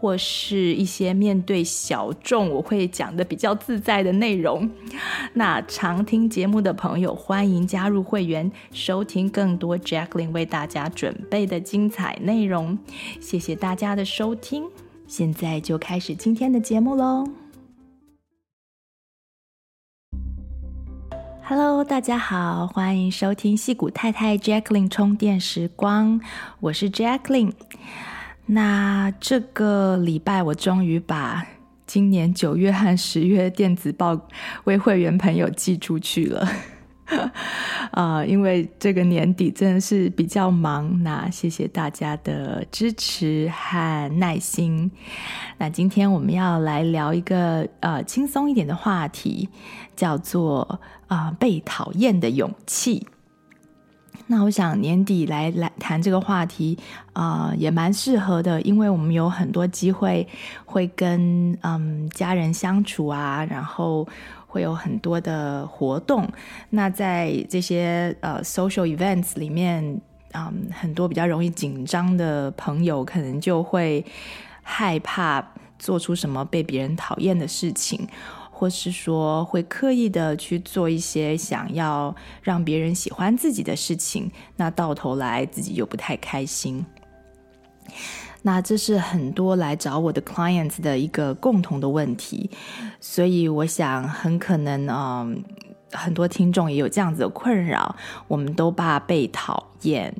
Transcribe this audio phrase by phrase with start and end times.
[0.00, 4.70] 或是一些面对小众，我会讲得比较自在的内容。
[5.34, 12.78] 那常听节目的朋友，欢迎加入会员，收听更多 Jacqueline 为大家准备的精彩内容。
[13.20, 14.64] 谢谢大家的收听，
[15.06, 17.28] 现在就开始今天的节目喽。
[21.42, 26.18] Hello，大家好，欢迎收听戏谷太太 Jacqueline 充电时光，
[26.60, 27.52] 我是 Jacqueline。
[28.52, 31.46] 那这个礼拜，我终于把
[31.86, 34.20] 今年九月和十月电子报
[34.64, 36.48] 为会员朋友寄出去了。
[37.92, 44.90] 啊、 因为这个年底真的是比较忙，那谢谢大家的支持和耐心。
[45.58, 49.48] 那今天我们要来聊一个呃轻松一点的话题，
[49.94, 53.06] 叫做啊、呃、被讨厌的勇气。
[54.30, 56.78] 那我想年底来来谈这个话题，
[57.14, 60.24] 啊、也蛮适合的，因为我们有很多机会
[60.64, 64.06] 会跟嗯家人相处啊，然后
[64.46, 66.24] 会有很多的活动。
[66.70, 69.82] 那在这些呃 social events 里面，
[70.30, 74.04] 嗯，很多比较容易紧张的朋友，可能就会
[74.62, 75.44] 害怕
[75.76, 78.06] 做出什么被别人讨厌的事情。
[78.60, 86.84] 或是说会刻意的去做一些想要让别人喜欢自己的事情，那到头来自己又不太开心。
[88.42, 92.50] 那这是很多来找我的 clients 的一个共同的问题，
[93.00, 95.42] 所以我想很可能，嗯，
[95.92, 97.96] 很多听众也有这样子的困扰，
[98.28, 100.14] 我们都怕被讨厌。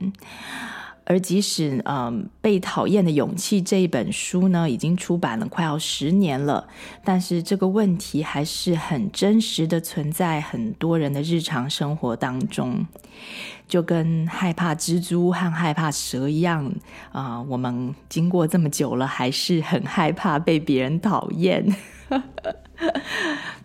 [1.11, 6.69] 而即使嗯，被讨厌的勇气这一本书呢，已经出版了快要十年了，
[7.03, 12.87] 但是这个问题还是很真实的存在很多人的日常生活当中，
[13.67, 16.73] 就跟害怕蜘蛛和害怕蛇一样
[17.11, 21.75] 啊、我们经过这么久了，还是很害怕被别人讨厌。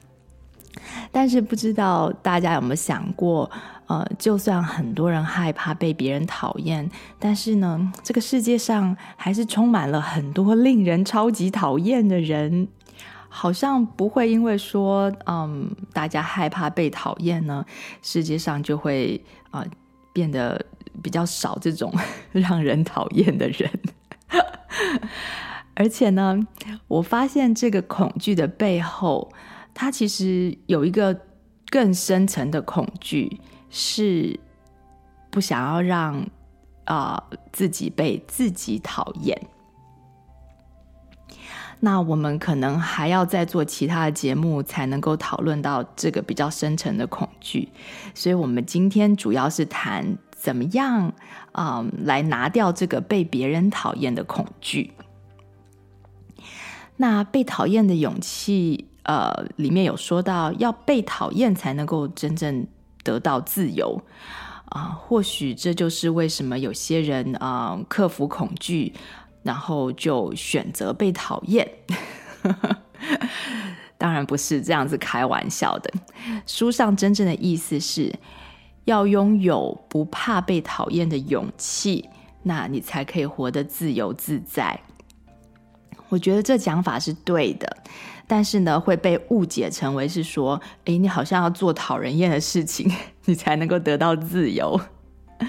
[1.11, 3.49] 但是不知道大家有没有想过？
[3.87, 6.89] 呃，就算很多人害怕被别人讨厌，
[7.19, 12.67] 但是呢，这个世界上还是充满了很多令人超级讨厌的人。
[13.27, 17.65] 好像不会因为说，嗯，大家害怕被讨厌呢，
[18.01, 19.67] 世界上就会啊、呃、
[20.13, 20.65] 变得
[21.03, 21.93] 比较少这种
[22.31, 23.69] 让人讨厌的人。
[25.75, 26.39] 而且呢，
[26.87, 29.29] 我发现这个恐惧的背后，
[29.75, 31.15] 他其实有一个
[31.69, 33.39] 更深层的恐惧。
[33.77, 34.39] 是
[35.29, 36.25] 不想要让
[36.85, 37.21] 啊、
[37.51, 39.37] 自己被自己讨厌。
[41.81, 47.67] 那我们可能还要再做其他的节目，才能够讨论到这个比较深层的恐惧。
[48.13, 51.11] 所以，我们今天主要是谈怎么样
[51.51, 54.93] 啊、来拿掉这个被别人讨厌的恐惧。
[56.95, 62.67] 那被讨厌的勇气，呃，里面有说到要被讨厌才能够真正。
[63.05, 64.01] 得到自由
[64.69, 68.91] 啊，或许这就是为什么有些人啊克服恐惧，
[69.43, 71.69] 然后就选择被讨厌。
[73.99, 75.93] 当然不是这样子开玩笑的。
[76.47, 78.11] 书上真正的意思是
[78.85, 82.09] 要拥有不怕被讨厌的勇气，
[82.41, 84.81] 那你才可以活得自由自在。
[86.09, 87.77] 我觉得这讲法是对的。
[88.27, 92.91] 但是呢，会被误解成为是说，诶，你好像要做讨人厌的事情，
[93.25, 94.79] 你才能够得到自由。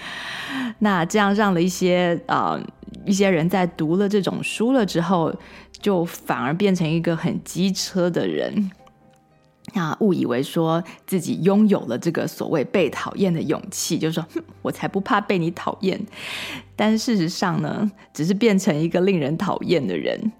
[0.80, 2.60] 那这样让了一些啊、
[3.06, 5.34] 一些人在读了这种书了之后，
[5.80, 8.70] 就反而变成一个很机车的人，
[9.72, 14.26] 啊，误以为说自己拥有了这个所谓被讨厌的勇气，就说，
[14.60, 15.98] 我才不怕被你讨厌。
[16.74, 20.30] 但事实上呢，只是变成一个令人讨厌的人。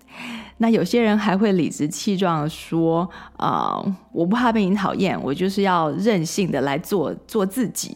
[0.58, 3.76] 那有些人还会理直气壮地说：“啊、
[4.10, 7.94] 我不怕被你讨厌，我就是要任性的来做做自己。”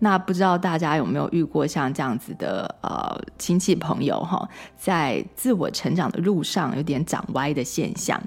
[0.00, 8.20] 那不知道大家有没有遇过像这样子的呃亲戚朋友哈，在自我成长的路上有点长歪的现象。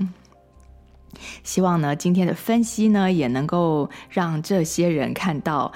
[1.43, 5.71] 希望呢，今天的分析呢，也能够让这些人看到。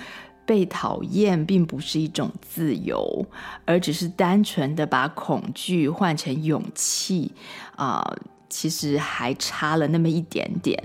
[0.47, 3.25] 被讨厌并不是一种自由，
[3.65, 7.33] 而只是单纯的把恐惧换成勇气
[7.75, 8.17] 啊、呃，
[8.49, 10.81] 其实还差了那么一点点。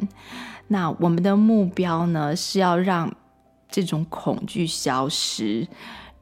[0.67, 3.15] 那我们的目标呢，是要让
[3.71, 5.69] 这种恐惧消失，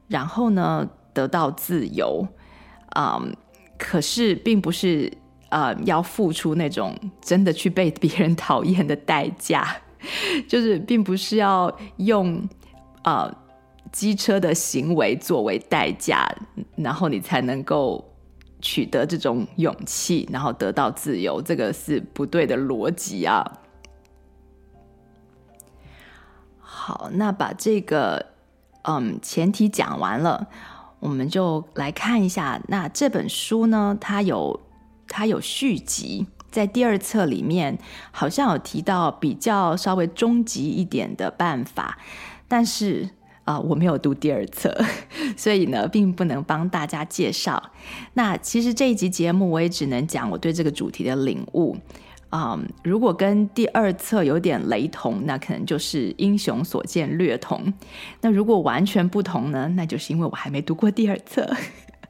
[0.07, 2.27] 然后呢，得到自由。
[2.95, 3.35] 嗯，
[3.77, 5.11] 可是并不是
[5.49, 9.77] 呃要付出那种真的去被别人讨厌的代价，
[10.47, 12.47] 就是并不是要用
[13.03, 13.33] 呃
[13.91, 16.27] 机车的行为作为代价，
[16.75, 18.03] 然后你才能够
[18.61, 21.41] 取得这种勇气，然后得到自由。
[21.41, 23.43] 这个是不对的逻辑啊。
[26.59, 28.27] 好，那把这个
[28.83, 30.47] 嗯前提讲完了，
[30.99, 32.61] 我们就来看一下。
[32.67, 34.59] 那这本书呢，它有
[35.07, 37.77] 它有续集，在第二册里面
[38.11, 41.99] 好像有提到比较稍微终极一点的办法，
[42.51, 43.09] 但是
[43.43, 44.73] 啊、我没有读第二册，
[45.35, 47.71] 所以呢，并不能帮大家介绍。
[48.13, 51.75] 那其实这一集节目，我也只能讲我对这个主题的领悟。
[52.29, 57.73] 啊如果跟第二册有点雷同，那可能就是英雄所见略同。
[58.21, 59.67] 那如果完全不同呢？
[59.75, 61.49] 那就是因为我还没读过第二册。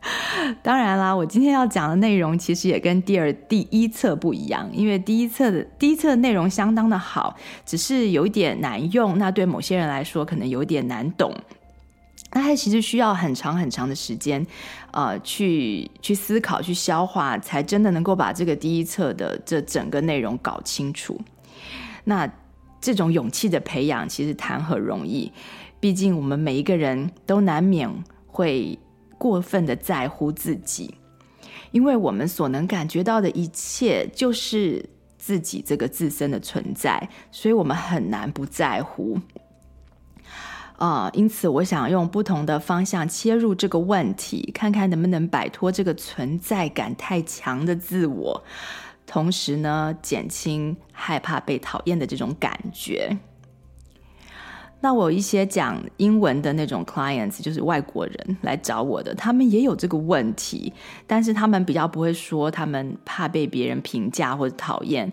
[0.63, 9.17] 当然啦，我今天要讲的内容其实也跟第二、第一册不一样，因为第一册的第一册内容相当的好，只是有一点难用。
[9.17, 11.33] 那对某些人来说，可能有点难懂。
[12.33, 14.45] 那它其实需要很长很长的时间，
[14.91, 21.19] 呃，去去思考、去消化，才真的能够把这个第一册的这整个内容搞清楚。
[22.05, 22.27] 那
[22.79, 25.31] 这种勇气的培养，其实谈何容易？
[25.79, 27.91] 毕竟我们每一个人都难免
[28.27, 28.79] 会
[29.21, 30.95] 过分的在乎自己，
[31.69, 34.83] 因为我们所能感觉到的一切，就是
[35.19, 39.19] 自己这个自身的存在，所以我们很难不在乎。
[40.77, 48.43] 啊、因此我想用不同的方向切入这个问题，看看能不能摆脱这个存在感太强的自我，
[49.05, 53.15] 同时呢，减轻害怕被讨厌的这种感觉。
[54.81, 60.73] 那我有一些讲英文的那种 clients，就是外国人来找我的，他们也有这个问题，
[61.07, 65.11] 但是他们比较不会说他们怕被别人评价或者讨厌。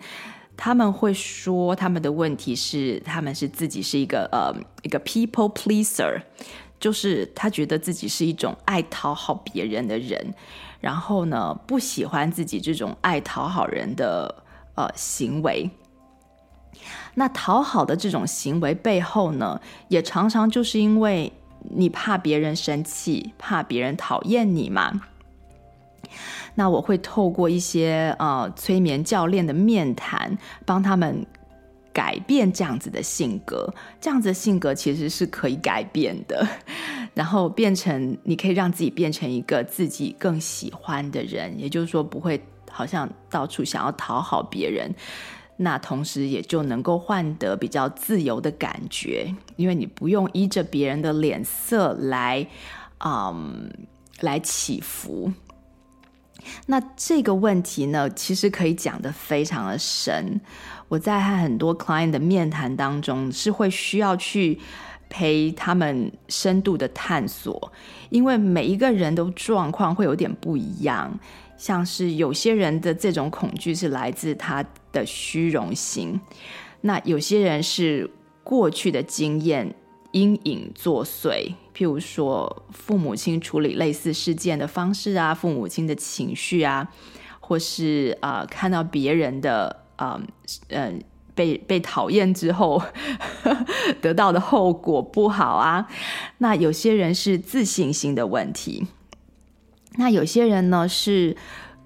[0.56, 6.20] 他们会说，他们的问题是，他们是自己是一个呃一个 people pleaser，
[6.80, 10.34] 就是他觉得自己是一种爱讨好别人的人，
[10.80, 14.42] 然后呢，不喜欢自己这种爱讨好人的
[14.74, 15.70] 呃行为。
[17.18, 21.32] 那讨好的这种行为背后呢，也常常就是因为
[21.68, 25.00] 你怕别人生气，怕别人讨厌你嘛。
[26.54, 31.26] 那我会透过一些呃催眠教练的面谈，帮他们
[31.92, 33.68] 改变这样子的性格。
[34.00, 36.46] 这样子的性格其实是可以改变的，
[37.14, 44.94] 然后变成你可以让自己变成一个自己更喜欢的人，也就是说不会好像到处想要讨好别人。
[45.60, 52.46] 那同时也就能够换得比较自由的感觉，因为你不用依着别人的脸色来，
[53.04, 53.68] 嗯，
[54.20, 55.32] 来起伏。
[56.66, 60.40] 那这个问题呢，其实可以讲得非常的深。
[60.86, 64.58] 我在和很多 client 的面谈当中，是会需要去
[65.10, 67.72] 陪他们深度的探索，
[68.10, 71.18] 因为每一个人的状况会有点不一样。
[71.58, 76.20] 像是有些人的这种恐惧是来自他的虚荣心，
[76.82, 78.10] 那有些人是
[78.42, 79.74] 过去的经验
[80.12, 81.52] 阴影作祟。
[81.74, 86.88] 譬如说，父母亲处理类似事件的方式啊，父母亲的情绪啊，
[87.38, 90.20] 或是啊、看到别人的啊，
[90.68, 90.98] 嗯、呃，
[91.36, 92.82] 被被讨厌之后
[94.02, 95.86] 得到的后果不好啊。
[96.38, 98.88] 那有些人是自信心的问题，
[99.98, 101.36] 那有些人呢是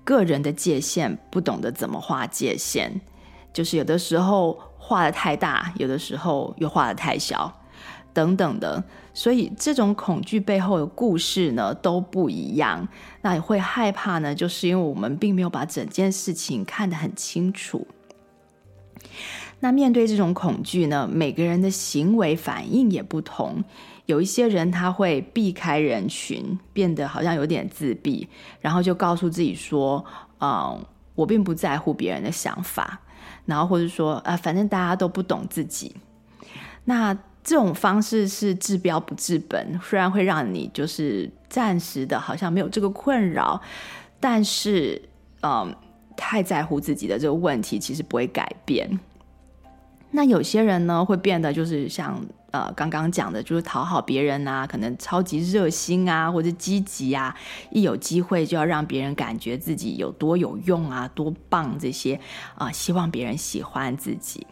[0.05, 3.01] 个人的界限不懂得怎么画界限，
[3.53, 7.59] 就是有的时候画得太大，有的时候又画得太小。
[8.15, 12.87] 等等的，所以这种恐惧背后的故事呢都不一样。
[13.23, 17.87] 那也会害怕呢，就是因为我们并没有把整件事情看得很清楚。
[19.61, 23.65] 那面对这种恐惧呢，每个人的行为反应也不同。
[24.12, 28.28] 有一些人他会避开人群，变得好像有点自闭，
[28.61, 30.04] 然后就告诉自己说
[30.38, 30.78] ：“嗯，
[31.14, 33.00] 我并不在乎别人的想法。”
[33.47, 35.97] 然后或者说：“啊，反正大家都不懂自己。”
[36.85, 43.59] 那这种方式是治标不治本，虽然会让你就是暂时的，好像没有这个困扰，
[44.21, 45.00] 但是，
[45.40, 45.75] 嗯，
[46.16, 49.00] 太在乎自己的这个问题，其实不会改变。
[50.14, 57.35] 那有些人呢，会变得就是像呃，刚刚讲的就是讨好别人啊，可能超级热心啊，或者积极啊，
[57.71, 62.21] 一有机会就要让别人感觉自己有多有用啊，多棒这些
[62.57, 64.47] 啊，希望别人喜欢自己。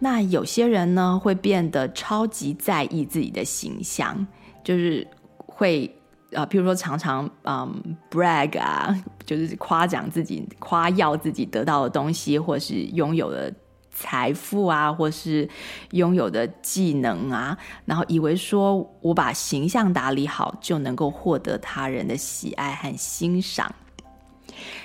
[0.00, 4.26] 那有些人呢，会变得超级在意自己的形象，
[4.62, 5.86] 就是会
[6.32, 8.94] 啊，呃，譬如说常常嗯 brag 啊，
[9.24, 13.50] 就是夸奖自己，夸耀自己得到的东西，或是拥有的。
[13.92, 15.48] 财富啊，或是
[15.90, 23.72] 拥有的技能啊，然后以为说我把形象打理好，就能够获得他人的喜爱和欣赏，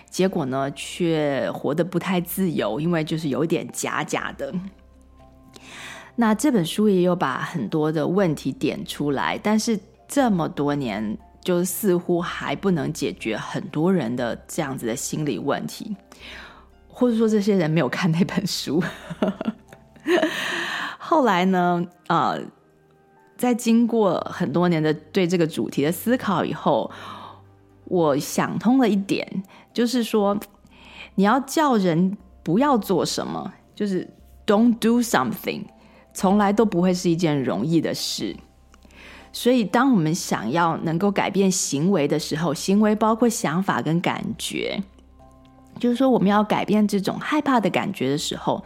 [0.09, 4.53] 结果呢，却活得不太自由，因为就是有点假假的。
[6.15, 15.95] 那这本书也有把很多的问题点出来，但是这么多年，就似乎还不能解决很多人的这样子的心理问题。
[16.99, 18.83] 或者说，这些人没有看那本书。
[20.97, 22.41] 后来呢，呃，
[23.37, 26.89] 在经过很多年的对这个主题的思考以后，
[27.83, 30.35] 我想通了一点，就是说，
[31.13, 34.11] 你要叫人不要做什么，就是
[34.47, 35.65] don't do something，
[36.15, 38.35] 从来都不会是一件容易的事。
[39.31, 44.81] 所以，当我们想要能够改变行为的时候，行为包括想法跟感觉。
[45.79, 48.63] 就是说，我们要改变这种害怕的感觉的时候，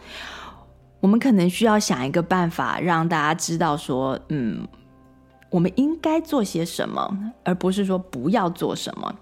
[1.00, 4.66] 我们可能需要想一个办法，让大家知道说，嗯，
[5.50, 9.14] 我们应该做些什么，而不是说不要做什么。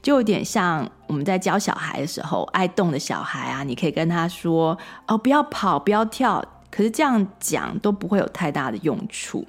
[0.00, 9.46] 就有点像我们在教小孩的时候，爱动的小孩啊，你可以跟他说：“哦，不要跑，不要跳。”可是这样讲都不会有太大的用处。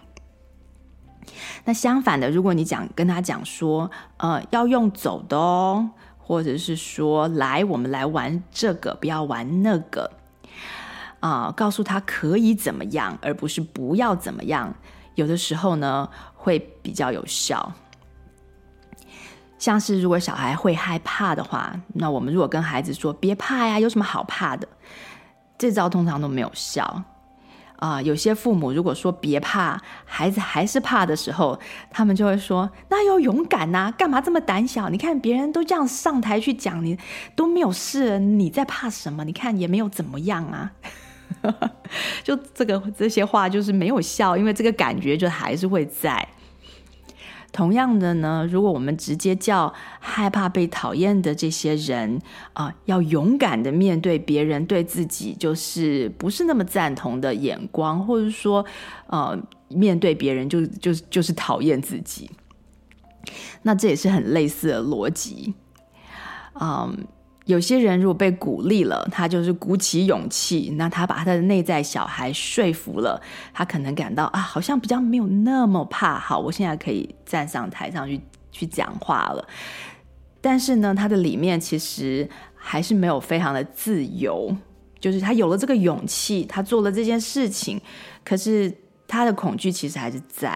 [1.65, 5.91] 那相反的，如果你讲跟他讲说：“呃，要用走的哦。”
[6.31, 10.09] 或者是说，来，我们来玩这个，不要玩那个，
[11.19, 14.73] 啊、告诉他可以怎么样，而不是不要怎么样。
[15.15, 17.73] 有的时候呢，会比较有效。
[19.59, 24.65] 像是如果小孩会害怕的话，那我们如果跟孩子说别怕呀，有什么好怕的？
[25.57, 27.03] 这招通常都没有效。
[27.81, 31.59] 啊、有些父母如果说别怕，孩子还是怕的时候，
[31.89, 34.87] 他们就会说：“那要勇敢呐、干嘛这么胆小？
[34.89, 36.95] 你看别人都这样上台去讲，你
[37.35, 39.23] 都没有事，你在怕什么？
[39.23, 40.71] 你看也没有怎么样啊。
[42.23, 46.27] ”就这个这些话就是没有效，因为这个感觉就还是会在。
[47.51, 52.19] 同样的呢，如果我们直接叫害怕被讨厌的这些人
[52.53, 58.65] 啊、要勇敢的面对别人对自己就是不是那么赞同的眼光，或者说，
[59.07, 62.29] 呃，面对别人就就就是讨厌自己，
[63.63, 65.53] 那这也是很类似的逻辑，
[66.59, 67.05] 嗯。
[67.45, 73.19] 有些人如果被鼓励了，他就是鼓起勇气，那他把他的内在小孩说服了，
[73.51, 76.19] 他可能感到啊，好像比较没有那么怕。
[76.19, 78.21] 好，我现在可以站上台上去
[78.51, 79.47] 去讲话了。
[80.39, 84.55] 但是呢，他的里面其实还是没有非常的自由，
[84.99, 87.81] 就是他有了这个勇气，他做了这件事情，
[88.23, 88.71] 可是
[89.07, 90.55] 他的恐惧其实还是在。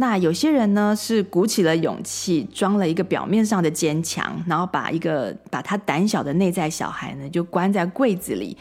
[0.00, 8.56] 那有些人呢，是鼓起了勇气，装了一个表面上的坚强，然后把一个把他胆小的内在小孩呢，就关在柜子里。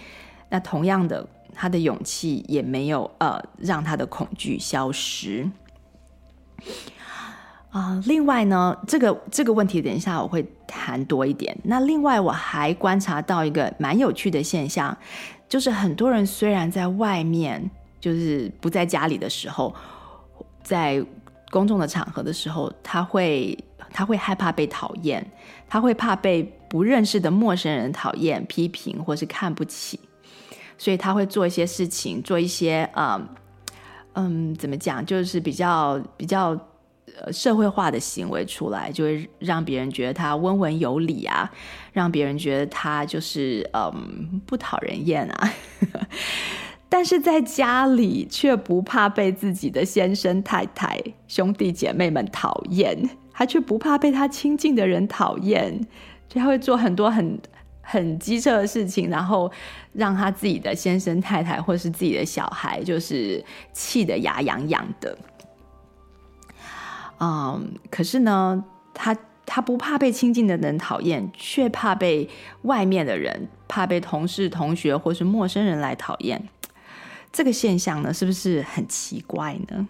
[0.50, 5.48] 那同样的，他的勇气也没有呃让他的恐惧消失。
[7.70, 11.56] 啊、另外呢，这个这个问题等一下我会谈多一点。
[11.64, 14.98] 那另外我还观察到一个蛮有趣的现象，
[15.48, 19.76] 就是很多人虽然在外面，就是不在家里的时候，
[20.64, 21.06] 在
[21.50, 23.58] 公众的场合的时候，他会
[23.92, 25.26] 他会害怕被讨厌，
[25.68, 30.00] 他会怕被不认识的陌生人讨厌、批评或是看不起，
[30.78, 33.28] 所以他会做一些事情，做一些嗯
[34.14, 36.60] 嗯，怎么讲，就是比较比较
[37.32, 41.50] 社会化的行为出来，就会让别人觉得他温文有礼啊，
[41.94, 45.54] 让别人觉得他就是嗯不讨人厌啊。
[46.90, 52.98] 但是在家里却不怕被自己的先生、太太、兄弟姐妹们讨厌，
[53.34, 55.80] 他却不怕被他亲近的人讨厌，
[56.30, 57.40] 就他会做很多很
[57.82, 59.52] 很机车的事情，然后
[59.92, 65.18] 让他自己的先生、太太或是自己的小孩，就是气得牙痒痒的。
[67.20, 68.64] 嗯，可是呢，
[68.94, 72.30] 他他不怕被亲近的人讨厌，却怕被
[72.62, 76.48] 外面的人，怕被同事、同学或是陌生人来讨厌。
[77.32, 79.88] 这个现象呢，是不是很奇怪呢？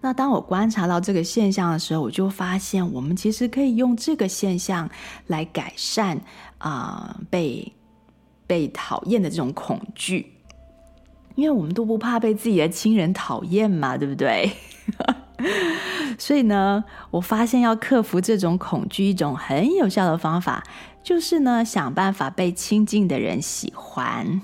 [0.00, 4.90] 那当我观察到这个现象的时候，我就发现，我们其实可以用这个现象
[5.28, 6.20] 来改善
[6.58, 7.72] 啊、被
[8.46, 10.34] 被讨厌的这种恐惧。
[11.34, 14.52] 因为我们都不怕被自己的亲人讨厌嘛，对不对？
[16.18, 20.62] 所以呢，我发现要克服这种恐惧，一种很有效的方法，
[21.02, 24.42] 就是呢，想办法被亲近的人喜欢。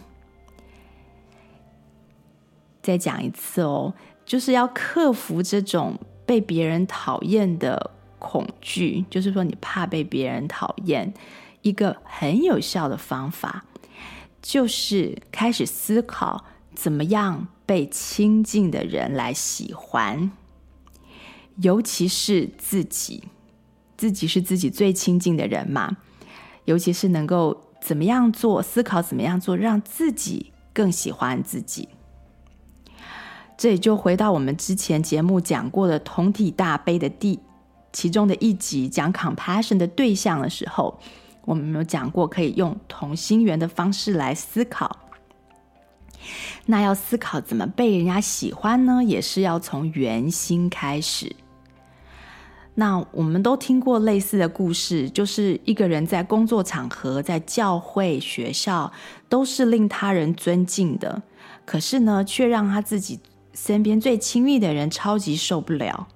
[2.82, 3.92] 再讲一次哦，
[4.24, 11.12] 就是要克服这种被别人讨厌的恐惧，就是说你怕被别人讨厌，
[11.62, 13.64] 一个很有效的方法，
[14.40, 16.44] 就是开始思考
[16.74, 20.30] 怎么样被亲近的人来喜欢。
[21.56, 23.24] 尤其是自己，
[23.96, 25.96] 自己是自己最亲近的人嘛。
[26.66, 31.88] 尤其是能够怎么样做，思考怎么样做，让自己更喜欢自己。
[33.58, 37.38] 这也就回到我们之前节目讲过的同体大悲的第
[37.92, 40.96] 其中的一集，讲 compassion 的对象的时候，
[41.44, 44.96] 我们有讲过可以用同心圆的方式来思考。
[46.66, 49.02] 那要思考怎么被人家喜欢呢？
[49.02, 51.34] 也是要从圆心开始。
[52.74, 58.92] 那我们都听过类似的故事，就是一个人在工作场合、在教会、学校，
[59.28, 61.22] 都是令他人尊敬的，
[61.64, 63.18] 可是呢，却让他自己
[63.66, 66.08] 身边最亲密的人超级受不了。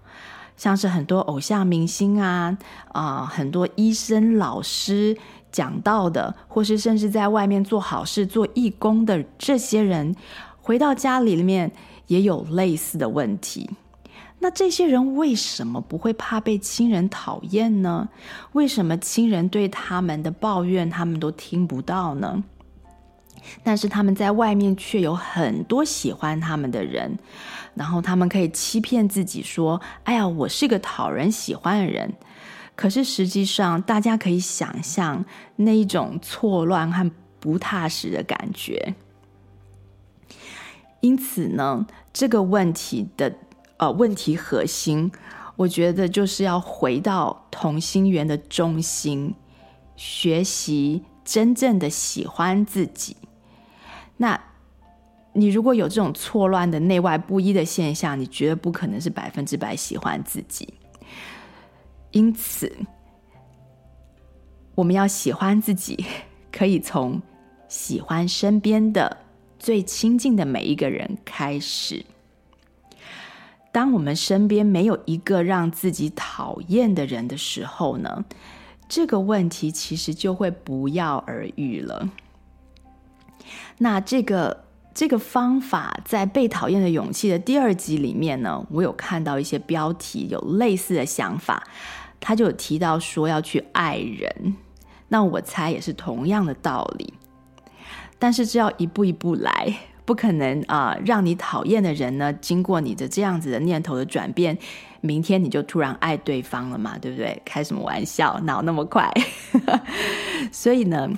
[0.56, 2.56] 像是很多偶像明星啊，
[2.92, 5.16] 啊、很多医生、老师
[5.50, 10.14] 讲到的，或是甚至在外面做好事、做义工的这些人，
[10.61, 11.72] 回到家里面
[12.06, 13.70] 也有类似的问题。
[14.38, 18.08] 那这些人为什么不会怕被亲人讨厌呢？
[18.52, 22.42] 为什么亲人对他们的抱怨他们都听不到呢？
[23.62, 27.18] 但是他们在外面却有很多喜欢他们的人，
[27.75, 32.12] 然后他们可以欺骗自己说：“哎呀，我是个讨人喜欢的人。”
[32.76, 35.25] 可是实际上，大家可以想象
[35.56, 38.94] 那一种错乱和不踏实的感觉。
[41.00, 43.34] 因此呢，这个问题的。
[43.78, 45.11] 呃，问题核心，
[45.56, 49.34] 我觉得就是要回到同心圆的中心，
[49.96, 53.17] 学习真正的喜欢自己。
[54.23, 54.41] 那
[55.32, 60.75] 你如果有这种错乱的内外不一的现象，你绝对不可能是百分之百喜欢自己。
[62.13, 62.73] 因此，
[64.76, 66.04] 我们要喜欢自己，
[66.52, 67.21] 可以从
[67.67, 69.17] 喜欢身边的
[69.58, 72.04] 最亲近的每一个人开始。
[73.73, 78.25] 当我们身边没有一个让自己讨厌的人的时候呢，
[78.89, 82.08] 这个问题其实就会不药而愈了。
[83.82, 84.64] 那这个
[84.95, 91.66] 这个方法在《被讨厌的勇气》的第二集里面呢，我有看到一些标题有类似的想法，
[92.21, 94.54] 他就有提到说要去爱人。
[95.08, 97.12] 那我猜也是同样的道理，
[98.18, 99.75] 但是只要一步一步来。
[100.04, 104.58] 不可能啊、让你讨厌的人呢，经过你的这样子的念头的转变，
[105.02, 106.97] 明天你就突然爱对方了嘛？
[106.99, 107.43] 对不对？
[107.45, 109.12] 开什么玩笑，哪那么快？
[110.50, 111.10] 所以呢，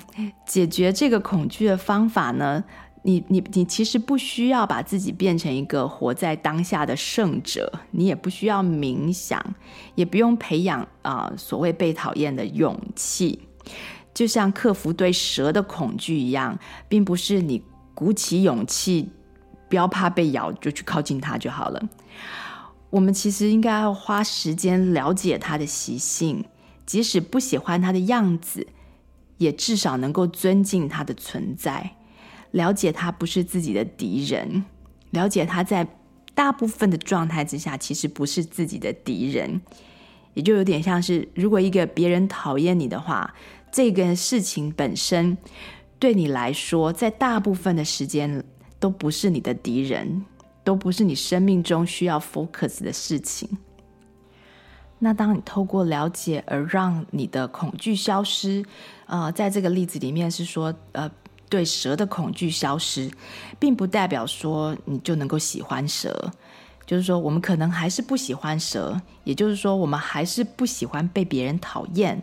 [0.45, 2.63] 解决这个恐惧的方法呢，
[3.03, 9.41] 你你你其实不需要把自己变成一个活在当下的圣者，你也不需要冥想，
[9.95, 13.47] 也不用培养啊、所谓被讨厌的勇气，
[14.13, 17.63] 就像克服对蛇的恐惧一样，并不是你。
[17.97, 19.09] 鼓起勇气，
[19.69, 21.81] 不要怕被咬，就去靠近它就好了。
[22.95, 26.45] 我们其实应该要花时间了解他的习性，
[26.85, 28.65] 即使不喜欢他的样子，
[29.37, 31.97] 也至少能够尊敬他的存在，
[32.51, 34.63] 了解他不是自己的敌人，
[35.09, 35.85] 了解他在
[36.33, 39.59] 大部分的状态之下，其实不是自己的敌人。
[40.33, 43.35] 也就有点像是，如果一个别人讨厌你的话，
[43.73, 45.37] 这个事情本身。
[45.99, 48.43] 对你来说，在大部分的时间
[48.79, 50.23] 都不是你的敌人，
[50.65, 53.47] 都不是你生命中需要 focus 的事情。
[54.99, 58.65] 那当你透过了解而让你的恐惧消失，
[59.05, 61.09] 呃，在这个例子里面是说，呃，
[61.47, 63.09] 对蛇的恐惧消失，
[63.57, 66.31] 并不代表说你就能够喜欢蛇。
[66.85, 72.21] 就是说，我们可能还是不喜欢蛇，也就是说，我们还是不喜欢被别人讨厌，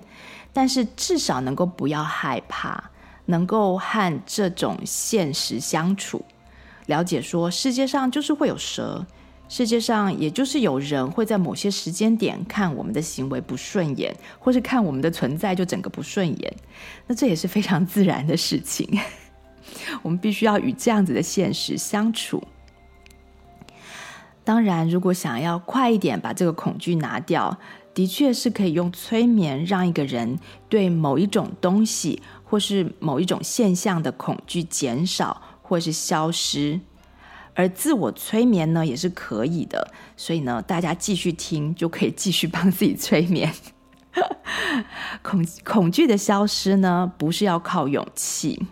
[0.52, 2.90] 但是至少能够不要害怕。
[3.26, 6.24] 能够和这种现实相处，
[6.87, 9.07] 了解说世界上就是会有蛇，
[9.49, 16.57] 世界上也就是有人会在某些时间点看我们的行为不顺眼，或是看我们的存在就整个不顺眼，
[17.07, 18.87] 那这也是非常自然的事情。
[20.03, 22.42] 我们必须要与这样子的现实相处。
[24.45, 27.57] 当然，如果想要快一点把这个恐惧拿掉，
[27.95, 32.21] 的确是可以用催眠让一个人对某一种东西。
[32.45, 36.81] 或是某一种现象的恐惧减少或是消失，
[37.55, 39.90] 而自我催眠呢，也是可以的。
[40.16, 43.51] 所以呢，大家继续听，就可以继续帮自己催眠。
[45.22, 48.66] 恐恐惧的消失呢，不是要靠勇气。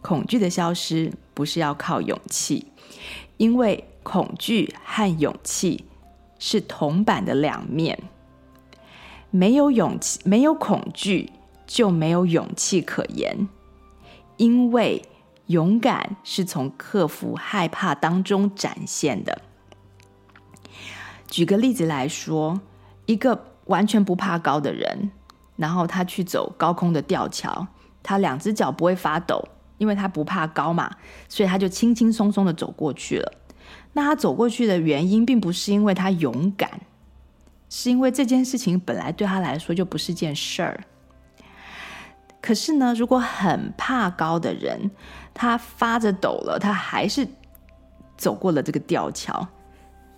[0.00, 2.66] 恐惧的消失不是要靠勇气，
[3.36, 5.84] 因为恐惧和勇气
[6.38, 7.98] 是铜板的两面。
[9.30, 11.30] 没有勇气，没有恐惧，
[11.66, 13.48] 就没有勇气可言。
[14.38, 15.02] 因为
[15.50, 19.42] 勇敢是从克服害怕当中展现的。
[21.26, 22.60] 举个例子来说，
[23.06, 25.10] 一个完全不怕高的人，
[25.56, 27.66] 然后他去走高空的吊桥，
[28.00, 30.88] 他两只脚不会发抖，因为他不怕高嘛，
[31.28, 33.32] 所以他就轻轻松松的走过去了。
[33.92, 36.82] 那他走过去的原因，并不是因为他勇敢，
[37.68, 40.84] 是因为这件事情本来对他来说就不是件事儿。
[42.40, 44.90] 可是呢，如果很怕高的人，
[45.40, 47.26] 他发着抖了，他还是
[48.18, 49.48] 走过了这个吊桥，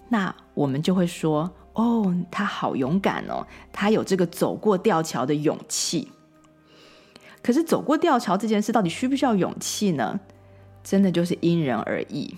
[0.08, 6.10] 那我们就会说：哦，他好勇敢哦，他有这个走过吊桥的勇气。
[7.40, 10.18] 可是走过吊桥这件事到底需不需要勇气呢？
[10.82, 12.36] 真的就是因人而异。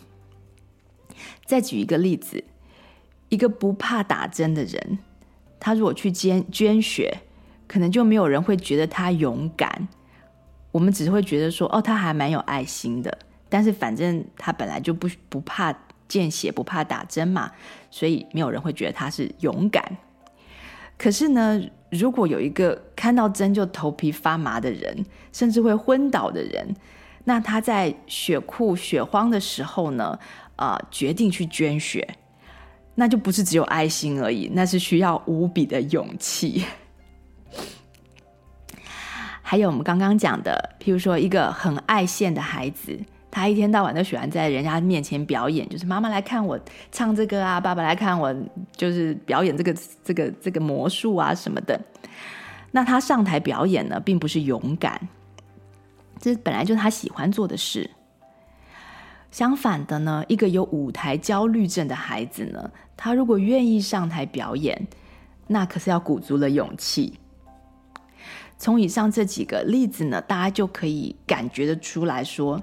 [1.46, 2.44] 再举一个例子，
[3.30, 4.98] 一个不怕打针的人，
[5.58, 7.22] 他如果去捐捐血。
[7.66, 9.88] 可能就没有人会觉得他勇敢，
[10.74, 13.16] 我们只是会觉得说，哦，他还蛮有爱心的。
[13.48, 15.72] 但是反正他本来就不不怕
[16.08, 17.48] 见血，不怕打针嘛，
[17.92, 19.96] 所以没有人会觉得他是勇敢。
[20.98, 26.74] 可是呢，如果有一个看到针就头皮发麻的人，甚至会昏倒的人，
[27.22, 30.18] 那他在血库血荒的时候呢，
[30.56, 32.16] 呃，决定去捐血，
[32.96, 36.64] 那就不是只有爱心而已，那是需要无比的勇气。
[39.54, 42.98] 还有我们刚刚讲的，譬如说一个很爱现的孩子，
[43.30, 46.58] 他一天到晚都喜欢在人家面前表演，就是妈妈来看我
[46.90, 48.34] 唱这个啊，爸爸来看我
[48.72, 51.80] 就是表演这个这个这个魔术啊什么的。
[52.72, 55.00] 那他上台表演呢，并不是勇敢，
[56.18, 57.88] 这本来就是他喜欢做的事。
[59.30, 64.84] 相反的呢，一个有舞台焦虑症的孩子呢，他如果愿意上台表演，
[65.46, 67.14] 那可是要鼓足了勇气。
[68.56, 72.62] 从以上这几个例子呢，大家就可以感觉得出来说，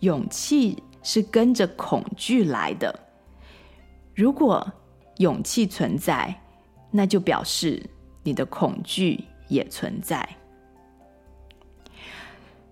[0.00, 2.98] 勇气是跟着恐惧来的。
[4.14, 4.72] 如果
[5.18, 6.40] 勇气存在，
[6.90, 7.82] 那就表示
[8.22, 10.26] 你的恐惧也存在。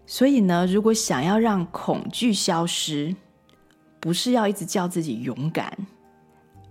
[0.07, 3.15] 所以呢，如果想要让恐惧消失，
[3.99, 5.77] 不是要一直叫自己勇敢，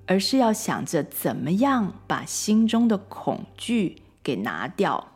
[0.07, 5.10] 而是要想着怎么样把心中的恐惧给拿掉。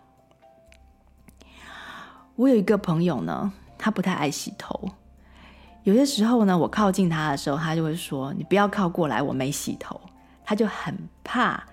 [2.36, 4.89] 我有一个朋友呢，他不太爱洗头。
[5.84, 10.00] 有些时候呢，我靠近他的时候，他就会说：“你不要靠过来，我没洗头。”
[10.43, 11.63] 他就很怕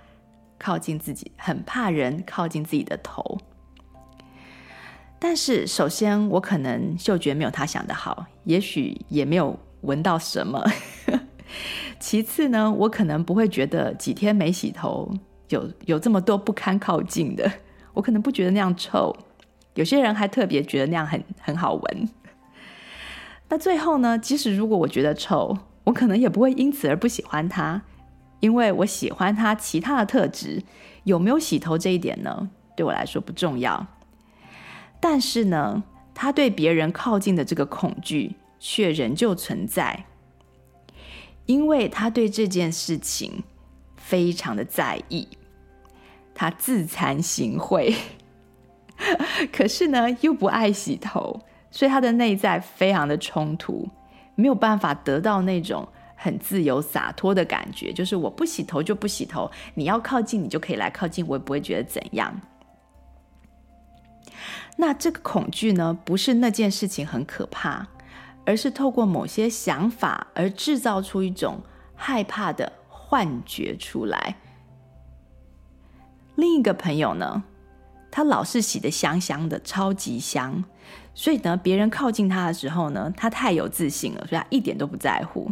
[0.59, 3.39] 靠近自己，很怕人靠近自己的头。
[5.19, 10.65] 但是，首先我可能嗅觉没有他想的好，也许也没有闻到什么。
[11.99, 15.13] 其次呢，我可能不会觉得几天没洗头
[15.49, 17.51] 有有这么多不堪靠近的，
[17.95, 19.15] 我可能不觉得那样臭。
[19.75, 22.09] 有些人还特别觉得那样很很好闻。
[23.49, 27.83] 那最后呢，即使如果我觉得臭，我可能也不会因此而不喜欢它，
[28.41, 30.63] 因为我喜欢它其他的特质。
[31.05, 33.87] 有没有洗头这一点呢，对我来说不重要。
[35.01, 35.83] 但是呢，
[36.15, 40.05] 他对别人靠近的这个恐惧却仍旧存在，
[41.47, 43.43] 因为他对这件事情
[43.97, 45.27] 非常的在意，
[46.33, 47.93] 他自惭形秽。
[49.53, 53.89] 可是呢，又不爱洗头，所以他的内在非常的冲突，
[54.35, 57.93] 没有办法得到那种很自由洒脱的感觉。
[57.93, 62.41] 就是我不洗头就不洗头，你要靠近你就可以来靠近，我也不会觉得怎样。
[64.77, 67.87] 那这个恐惧呢，不是那件事情很可怕，
[68.47, 71.61] 而是透过某些想法而制造出一种
[71.95, 74.37] 害怕的幻觉出来。
[76.35, 77.45] 另一个朋友呢，
[78.13, 80.63] 他老是洗得香香的，超级香，
[81.15, 85.51] 所以呢，别人靠近他的时候呢，他太有自信了，所以他一点都不在乎。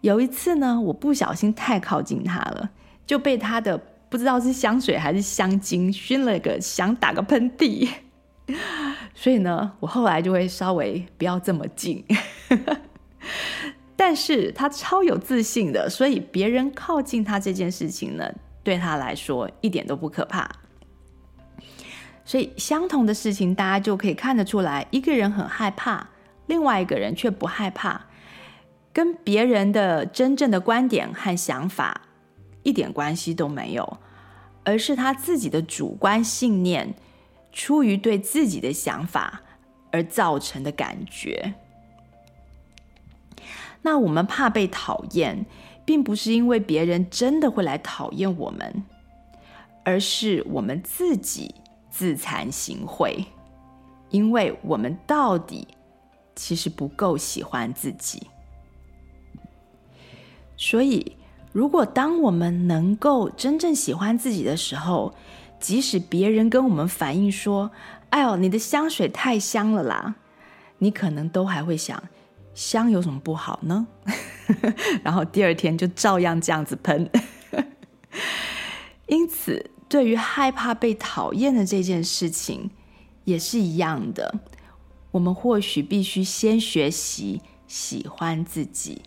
[0.00, 2.70] 有一次呢，我不小心太靠近他了，
[3.04, 3.76] 就被他的
[4.08, 7.88] 不知道是香水还是香精熏了个想打个喷嚏，
[9.12, 12.04] 所以呢，我后来就会稍微不要这么近。
[13.96, 20.48] 但是他超有自信的，所以别人靠近他这件事情呢，对他来说一点都不可怕。
[22.28, 26.06] 所以，相同的事情，大家就可以看得出来，一个人很害怕，
[26.44, 28.04] 另外一个人却不害怕。
[28.92, 32.02] 跟别人的真正的观点和想法
[32.64, 33.98] 一点关系都没有，
[34.62, 36.94] 而是他自己的主观信念，
[37.50, 39.40] 出于对自己的想法
[39.90, 41.54] 而造成的感觉。
[43.80, 45.46] 那我们怕被讨厌，
[45.86, 48.84] 并不是因为别人真的会来讨厌我们，
[49.82, 51.54] 而是我们自己
[51.98, 53.24] 自惭形秽，
[54.08, 55.66] 因为我们到底
[56.36, 58.28] 其实不够喜欢自己。
[60.56, 61.16] 所以，
[61.50, 65.12] 如果当我们能够真正喜欢自己的时候，
[65.58, 67.72] 即使别人跟我们反映说
[68.10, 70.14] ：“哎呦，你的香水太香了啦！”
[70.78, 72.00] 你可能都还会想。
[72.54, 73.88] 香有什么不好呢？
[75.02, 77.10] 然后第二天就照样这样子喷。
[79.08, 82.70] 因此，对于害怕被讨厌的这件事情，
[83.24, 84.40] 也是一样的。
[85.10, 89.02] 我们或许必须先学习喜欢自己，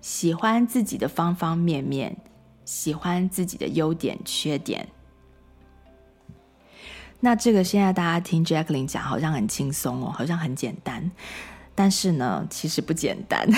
[0.00, 2.16] 喜欢自己的方方面面，
[2.64, 4.88] 喜欢自己的优点、缺点。
[7.18, 11.10] 那这个现在大家听 Jacqueline 讲，好像很轻松哦，好像很简单。
[11.74, 13.48] 但是呢，其实不简单，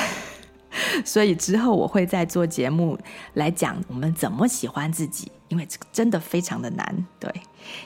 [1.04, 2.98] 所以之后我会再做节目
[3.34, 7.06] 来讲我们怎么喜欢自己，因为这个真的非常的难。
[7.18, 7.32] 对，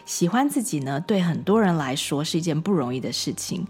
[0.05, 3.67] 喜欢自己呢，对很多人来说是一件不容易的事情，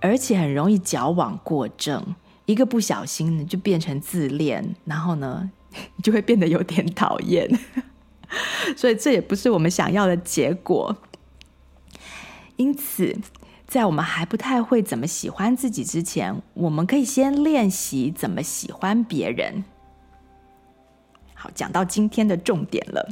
[0.00, 2.14] 而且很容易矫枉过正，
[2.46, 5.50] 一个不小心呢就变成自恋，然后呢
[6.02, 7.50] 就会变得有点讨厌，
[8.76, 10.96] 所以这也不是我们想要的结果。
[12.56, 13.16] 因此。
[13.72, 19.64] 在我们还不太会怎么喜欢自己之前，我们可以先练习怎么喜欢别人。
[21.32, 23.08] 好，讲到今天的重点了。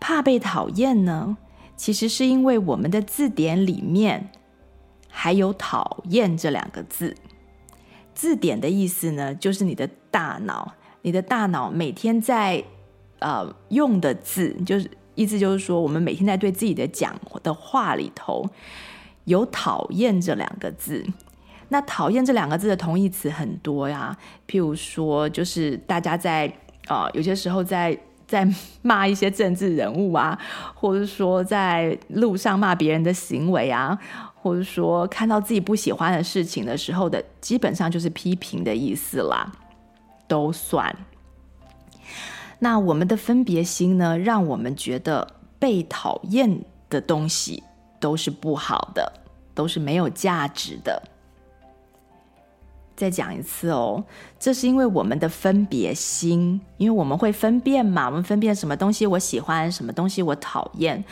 [0.00, 1.36] 怕被讨厌呢，
[1.76, 4.30] 其实是因为我们的字典里面
[5.10, 7.14] 还有“讨厌”这两个字。
[8.14, 10.72] 字典的意思呢，就是你的大脑，
[11.02, 12.64] 你的大脑每天在
[13.18, 18.48] 呃用的字，就是意思就是说，我们每天在对自己的讲的话里头。
[19.24, 21.04] 有讨厌这两个字，
[21.68, 24.16] 那讨厌这两个字的同义词很多呀。
[24.48, 26.52] 譬如说，就是大家在
[26.88, 28.48] 啊、有些时候在 在
[28.80, 30.38] 骂一些政治人物啊，
[30.74, 33.98] 或者说在路上骂别人的行为啊，
[34.34, 39.52] 或者说看到自己不喜欢的事情的时候的，基本上就是批评的意思啦，
[40.26, 40.96] 都算。
[42.60, 47.62] 那我们的分别心呢，让我们觉得被讨厌的东西。
[48.02, 49.12] 都是不好的，
[49.54, 51.00] 都是没有价值的。
[52.96, 54.04] 再讲一次哦，
[54.40, 61.02] 这是因为我们的分别心，因为我们会分辨嘛，我们分辨什么东西我喜欢，什么东西我讨厌，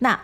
[0.00, 0.20] 那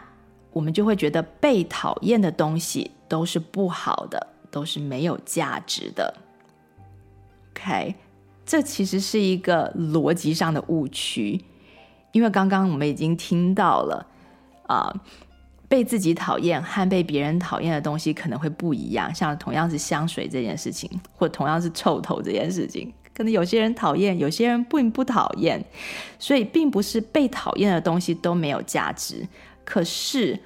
[0.52, 6.14] 我们就会觉得被讨厌的东西都是不好的，都是没有价值的。
[7.52, 7.94] OK，
[8.44, 11.44] 这其实是一个逻辑上的误区，
[12.10, 14.06] 因为刚刚我们已经听到了
[14.66, 14.92] 啊。
[15.68, 25.62] 被自己讨厌和被别人讨厌的东西可能会不一样，像同样是香水这件事情，或同样是臭头这件事情，可能有些人讨厌，有些人并不讨厌，
[26.18, 29.28] 所以并不是被讨厌的东西都没有价值。
[29.62, 30.40] 可是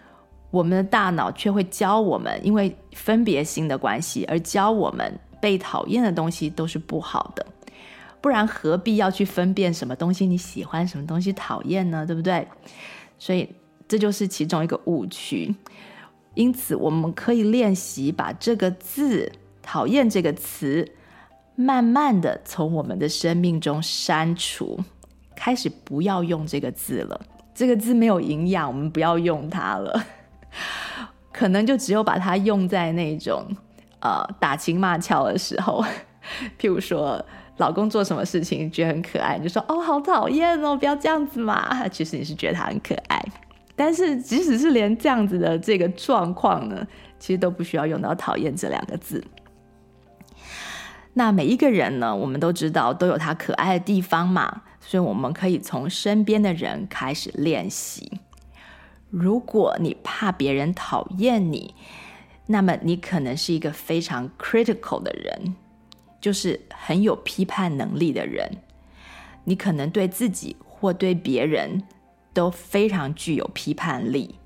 [0.51, 7.47] 我们的大脑却会教我们，因为分别心的关系而教我们被讨厌的东西都是不好的，
[8.21, 12.05] 不然何必要去分辨什么东西你喜欢，什么东西讨厌呢？
[12.05, 12.49] 对不对？
[13.21, 13.49] 所以。
[13.93, 15.55] 这就是其中一个误区，
[16.33, 20.91] 因此我们可以练习把这个字“讨厌”这个词，
[21.57, 24.81] 慢慢的从我们的生命中删除，
[25.37, 27.21] 开始不要用这个字了。
[27.55, 30.07] 这个字没有营养，我们不要用它了。
[31.31, 33.45] 可能就只有把它用在那种
[34.01, 35.85] 呃打情骂俏的时候，
[36.59, 37.23] 譬如说
[37.59, 41.87] 老公做什么事情觉得很可爱，你就说哦好讨厌哦，不要这样子嘛。
[41.89, 43.23] 其实你是觉得他很可爱。
[43.75, 46.87] 但是，即使是连这样子的这个状况呢，
[47.19, 49.25] 其实都不需要用到“讨厌”这两个字。
[51.15, 58.21] 那每一个人呢，我们都知道都有他可爱的地方嘛，所以我们可以从身边的人开始练习。
[59.09, 61.75] 如果你怕别人讨厌你，
[62.47, 65.57] 那么你可能是一个非常 critical 的人，
[66.21, 68.51] 就是很有批判能力的人。
[69.45, 71.83] 你可能对自己或对别人。
[72.33, 74.37] 都非常具有批判力，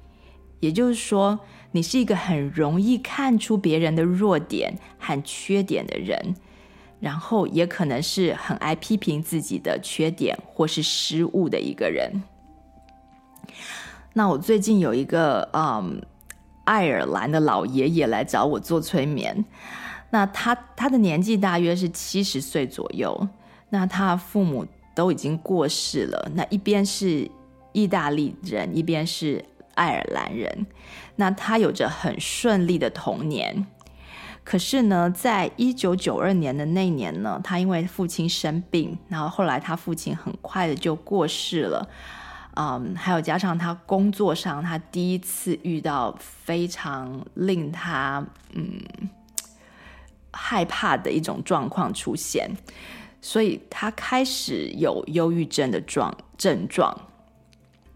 [0.60, 1.38] 也就是说，
[1.72, 6.34] 你是一个很容易看出别人的弱点和缺点的人，
[7.00, 12.22] 然后也可能是很爱批评自己的缺点或是失误的一个人。
[14.14, 16.00] 那我最近有一个嗯，
[16.64, 19.44] 爱尔兰的老爷爷来找我做催眠，
[20.10, 23.28] 那他他的年纪大约是七十岁左右。
[23.68, 26.30] 那他父母都已经过世了。
[26.34, 27.28] 那一边是
[27.76, 30.66] 意大利人，一边是爱尔兰人。
[31.16, 33.66] 那他有着很顺利的童年。
[34.42, 41.86] 可是呢，在一九九二年的那年呢，他因为父亲生病，然后后来他父亲很快的就过世了。
[42.54, 48.80] 嗯，还有加上他工作上，他第一次遇到非常令他嗯
[50.32, 52.48] 害怕的一种状况出现，
[53.20, 56.96] 所以他开始有忧郁症的状症状，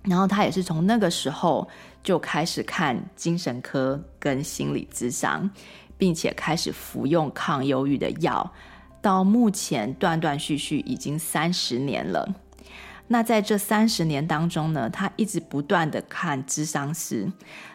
[0.03, 1.69] 然后他也是从那个时候
[2.03, 5.51] 就开始看精神科跟心理咨商，
[5.99, 8.53] 并且开始服用抗忧郁的药，
[9.03, 12.35] 到目前断断续续已经三十年了。
[13.09, 17.31] 那在这三十年当中呢，他一直不断的看咨商师。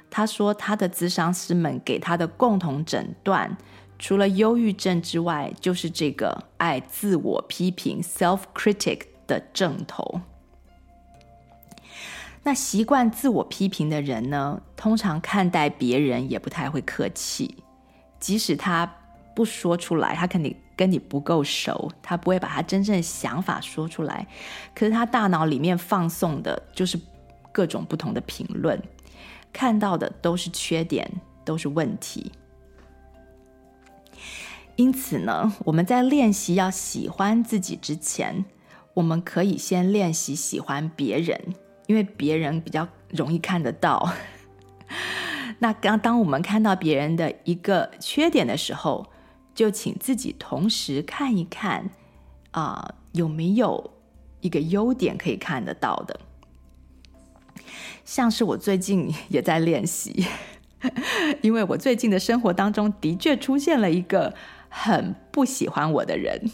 [0.09, 3.57] 他说，他的咨商师们给他的共同诊断，
[3.99, 10.21] 除了忧郁症之外，就是这个爱自我批评 （self-critic） 的症头。
[12.45, 17.57] 那习惯自我批评的人呢，通常看待别人也不太会客气，
[18.19, 18.89] 即使他
[19.35, 20.55] 不说出来，他肯定。
[20.77, 24.27] 跟你不够熟，他不会把他真正想法说出来。
[24.75, 26.99] 可是他大脑里面放送的就是
[27.53, 28.77] 各种不同的评论，
[29.53, 31.09] 看到的都是缺点，
[31.45, 32.29] 都是问题。
[34.75, 38.43] 因此呢，我们在练习要喜欢自己之前，
[38.95, 41.39] 我们可以先练习喜欢别人，
[41.87, 44.13] 因为别人比较容易看得到。
[45.59, 49.07] 那刚当我们看到别人的一个缺点的时候，
[49.53, 51.89] 就请自己同时看一看，
[52.51, 53.91] 啊、有没有
[54.41, 56.19] 一个优点可以看得到的？
[58.03, 60.27] 像是我最近也在练习，
[61.41, 64.35] 因为我最近的生活当中的确出现了一个
[64.69, 66.51] 很不喜欢我的人，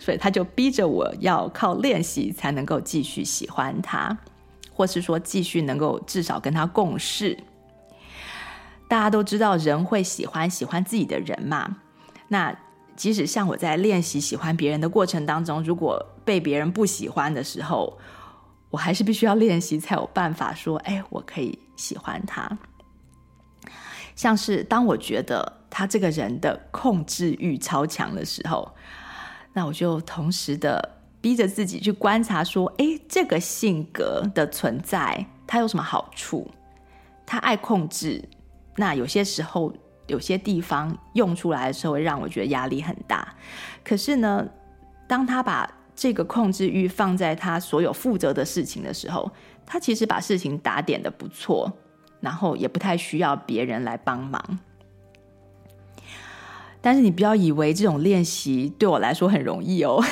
[0.00, 4.16] 所以他就逼着我要靠练习才能够继续喜欢他，
[4.72, 7.38] 或是说继续能够至少跟他共事。
[8.88, 11.78] 大家都知道，人会喜欢喜欢自己的人嘛。
[12.28, 12.54] 那
[12.94, 17.98] 即使像我在练习喜欢别人的过程当中，如果被别人不喜欢的时候，
[18.70, 22.58] 我还是必须要练习才有办法说：“哎，我可以喜欢他。”
[24.14, 28.72] 像是当我觉得他这个人的控制欲超强的时候，
[29.54, 36.50] 那我就同时的逼着自己去观察说：“哎，这个性格的存在，他有什么好处？
[37.24, 38.22] 他爱控制。”
[38.76, 39.72] 那有些时候，
[40.08, 43.34] 有些地方用出来的时候，会让我觉得压力很大。
[43.84, 44.44] 可是呢，
[45.06, 49.30] 当他把这个控制欲放在他所有负责的事情的时候，
[49.64, 51.72] 他其实把事情打点得不错，
[52.20, 54.58] 然后也不太需要别人来帮忙。
[56.84, 60.04] 但是你不要以为这种练习对我来说很容易哦。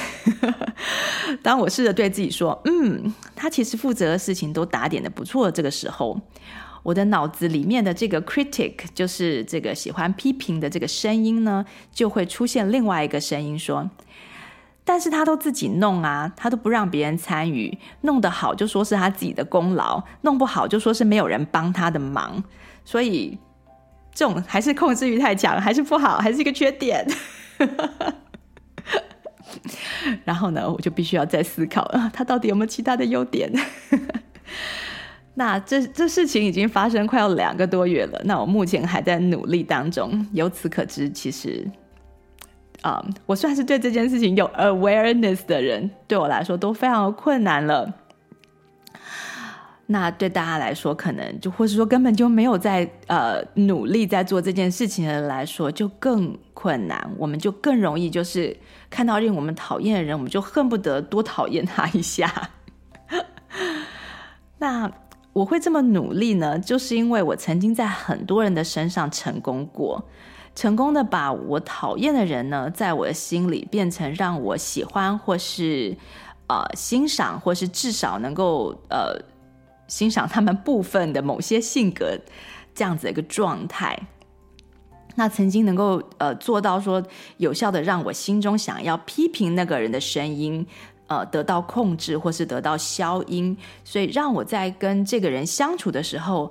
[1.45, 6.19] 当我试着对自己说：“嗯，他其实负责的事情都打点得不错。”这个时候。
[6.85, 13.89] 我的脑子里面的这个 critic，就是这个喜欢批评的这个声音呢，就会出现另外一个声音说
[14.83, 22.43] ：“但是他都自己弄啊，他都不让别人参与，弄得好就说是他自己的功劳，弄不好就说是没有人帮他的忙，
[22.85, 23.39] 所以
[24.15, 27.07] 这种还是控制欲太强，还是不好，还是一个缺点。
[30.25, 33.53] ”然后呢，我就必须要再思考啊，他到底有没有其他的优点？
[35.35, 40.27] 那这这事情已经发生快要两个多月了，那我目前还在努力当中。
[40.33, 41.67] 由此可知，其实，
[42.83, 47.91] 啊、我算是对这件事情有 awareness 的人，对我来说都非常困难了。
[49.93, 57.09] 那对大家来说，可能就或是说根本就没有在呃努力在做这件事情的人来说，就更困难。
[57.17, 58.57] 我们就更容易就是
[58.91, 62.51] 看到令我们讨厌的人，我们就恨不得多讨厌他一下。
[64.59, 64.91] 那。
[65.35, 70.05] 我会这么努力呢，就是因为我曾经在很多人的身上成功过，
[70.55, 75.97] 成功的把我讨厌的人呢，在我的心里变成让我喜欢或是
[76.49, 79.19] 呃欣赏，或是至少能够呃
[79.93, 82.19] 欣赏他们部分的某些性格
[82.75, 83.99] 这样子的一个状态。
[85.17, 87.03] 那曾经能够呃做到说
[87.37, 90.67] 有效的让我心中想要批评那个人的声音。
[91.09, 96.51] 呃，得到控制或是得到消音，所以让我在跟这个人相处的时候，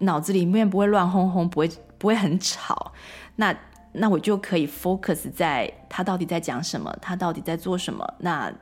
[0.00, 2.92] 脑子里面不会乱哄哄，不会不会很吵。
[3.36, 3.56] 那
[3.92, 8.06] 那我就可以 focus 在他到底在讲什么，他到底在做什么。
[8.18, 8.52] 那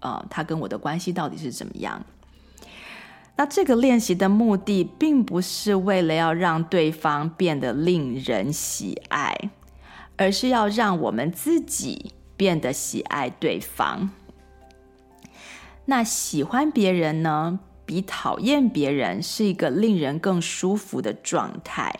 [0.00, 2.02] 呃，他跟我的关系到底是怎么样？
[3.34, 9.50] 那这个练习的目的，并不是为了要让对方变得令人喜爱，
[10.16, 14.10] 而是要让我们自己变得喜爱对方。
[15.86, 21.92] 那喜欢别人呢，比讨厌别人是一个令人更舒服的状态。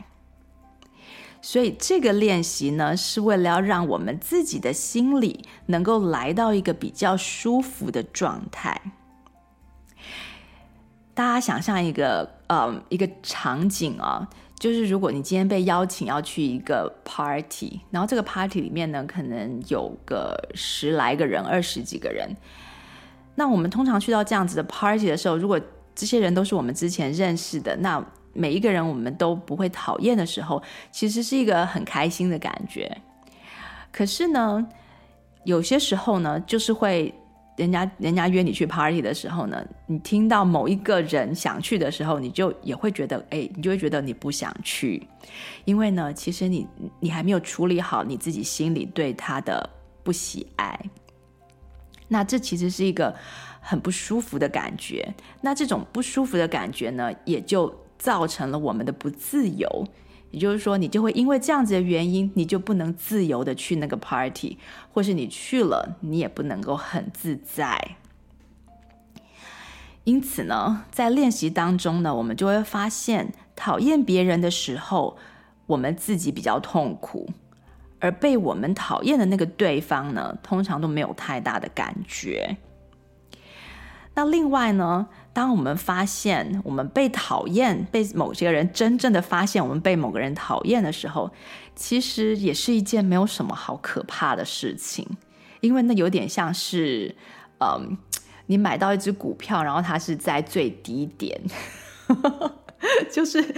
[1.41, 8.81] 所以这个练习呢，是为了要让我们自己的心里能够来到一个比较舒服的状态。
[11.15, 14.27] 大家想象一个，呃，一个场景啊，
[14.59, 22.35] 就是如果你今天被邀请要去一个 party，然后这个 party 里面呢，可能有个十来个人、二十几个人。
[23.35, 25.61] 那我们通常去到这样子的 party 的时候，如果
[25.95, 28.03] 这些人都是我们之前认识的，那
[28.33, 33.03] 每一个人我们都不会讨厌的时候，其实是一个很开心的感觉。
[33.91, 34.67] 可是呢，
[35.45, 37.15] 有些时候呢，就是会
[37.63, 45.07] 人家人家约你去 party 的时候呢，你听到某一个人想去的时候，你就也会觉得，哎，你就会觉得你不想去，
[45.65, 46.67] 因为呢，其实你
[47.01, 49.71] 你还没有处理好你自己心里对他的
[50.03, 50.79] 不喜爱。
[52.09, 53.15] 那这其实是一个
[53.61, 55.15] 很不舒服的感觉。
[55.41, 57.73] 那这种不舒服的感觉呢，也就。
[57.99, 59.87] 造成了我们的不自由，
[60.33, 64.59] 也就是说，你就会因为这样子的原因，你就不能自由的去那个 party，
[64.93, 67.97] 或是你去了，你也不能够很自在。
[70.05, 75.17] 因此呢，在练习当中呢，我们就会发现，讨厌别人的时候，
[75.67, 77.31] 我们自己比较痛苦，
[78.01, 82.57] 而被我们讨厌的那个对方呢，通常都没有太大的感觉。
[84.15, 91.31] 那另外呢，当我们发现我们被讨厌，被某些人真正的发现我们被某个人讨厌的时候，
[91.75, 95.07] 其实也是一件没有什么好可怕的事情，
[95.61, 97.17] 因为那有点像是，
[97.61, 97.97] 嗯，
[98.47, 101.41] 你买到一只股票，然后它是在最低点，
[103.11, 103.55] 就是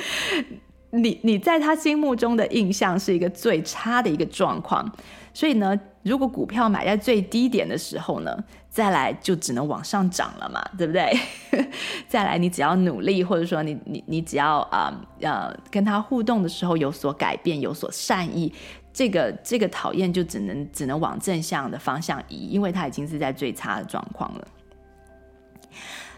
[0.91, 4.95] 你你在他心目中的印象是一个最差的一个状况，
[5.35, 8.35] 所以呢，如果股票买在最低点的时候呢，
[8.71, 11.13] 再来就只能往上涨了嘛，对不对？
[12.09, 18.53] 再来，你只要努力，或者说你你你只要啊呃跟他互动的时候有所改变，有所善意，
[18.93, 24.49] 这个这个讨厌就只能只能往正向的方向移，因为他已经是在最差的状况了。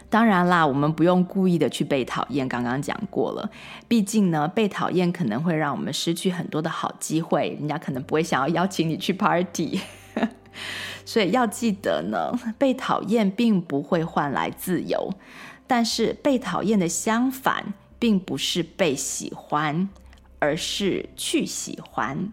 [0.08, 3.50] 当然啦，我们不用故意的去被讨厌，刚刚讲过了。
[3.88, 9.80] 毕竟呢，被讨厌可能会让我们失去很多的好机会，人家可能不会想要邀请你去 party。
[11.04, 15.12] 所以要记得呢，被讨厌并不会换来自由，
[15.66, 19.88] 但是被讨厌的相反，并不是被喜欢，
[20.38, 22.32] 而是去喜欢。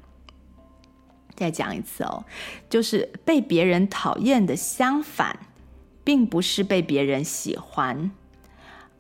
[1.36, 2.24] 再讲一次哦，
[2.70, 5.38] 就是被别人讨厌的相反，
[6.04, 8.12] 并不是被别人喜欢，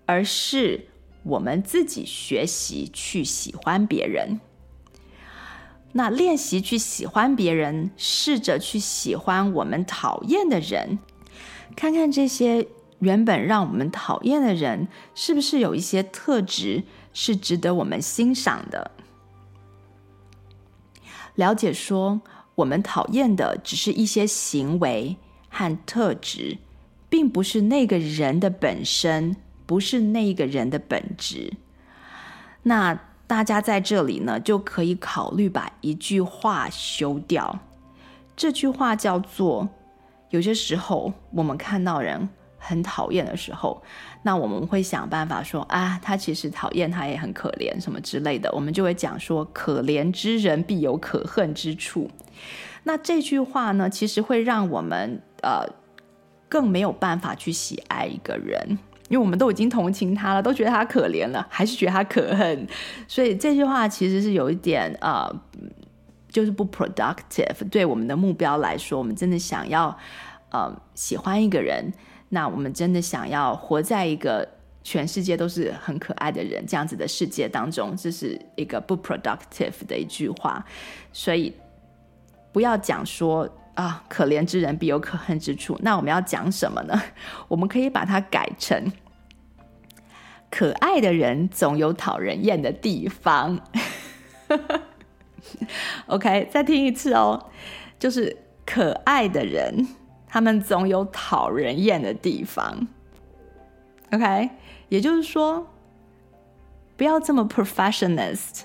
[0.06, 0.88] 而是
[1.24, 4.39] 我们自己学习去喜欢别人。
[5.93, 10.97] 那练习去喜欢别人，试着去喜欢我们讨厌的人，
[11.76, 12.68] 看看这些
[12.99, 16.84] 原本让我们讨厌的人，是不是有一些特质
[17.14, 18.91] 是值得我们欣赏的。
[21.36, 22.22] 了解说，
[22.56, 25.18] 我们讨厌的只是一些行为
[25.49, 26.58] 和特质，
[27.14, 29.36] 并不是那个人的本身，
[29.68, 31.53] 不是那个人的本质。
[32.64, 32.99] 那。
[33.26, 37.57] 大家在这里呢，就可以考虑把一句话修掉。
[38.36, 39.68] 这句话叫做：
[40.30, 43.82] 有些时候我们看到人很讨厌的时候，
[44.22, 48.51] 那我们会想办法说啊，他其实讨厌，他也很可怜，什么之类的。
[48.51, 52.11] 我们就会讲说：可怜之人必有可恨之处。
[52.84, 55.66] 那这句话呢，其实会让我们呃
[56.54, 58.78] 更没有办法去喜爱一个人。
[59.10, 62.68] 因为我们都已经同情他了，都觉得他可怜了，还是觉得他可恨，
[63.08, 65.30] 所以这句话其实是有一点、呃，
[66.30, 67.70] 就是不 productive。
[67.70, 69.95] 对我们的目标来说，我们真的想要
[70.51, 71.91] 呃喜欢一个人，
[72.30, 74.47] 那我们真的想要活在一个
[74.84, 80.66] 全世界都是很可爱的人这样子的世界当中，这是一个不 productive 的一句话。
[81.12, 81.54] 所以
[82.51, 83.49] 不要讲说。
[83.76, 85.76] 啊，可怜之人必有可恨之处。
[85.82, 87.01] 那我们要讲什么呢？
[87.49, 88.91] 我们可以把它改成：
[90.51, 93.59] 可爱的人总有讨人厌的地方。
[96.05, 97.49] OK，再听一次哦，
[97.97, 99.88] 就是可爱的人，
[100.28, 102.88] 他们总有讨人厌的地方。
[104.11, 104.51] OK，
[104.89, 105.67] 也就是说，
[106.95, 108.61] 不要这么 professionalist，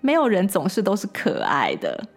[0.00, 2.08] 没有人总是都是可爱的。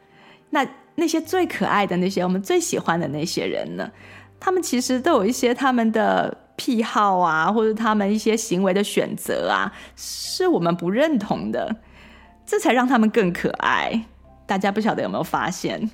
[0.52, 0.66] 那。
[1.00, 3.90] 那些最可爱的那些，我们最喜欢的那些人呢？
[4.40, 11.76] 他们其实都有一些他们的癖好啊，或者他们一些行为的选择啊，是我们不认同的，
[12.46, 14.06] 这才让他们更可爱。
[14.46, 15.90] 大家不晓得有没有发现？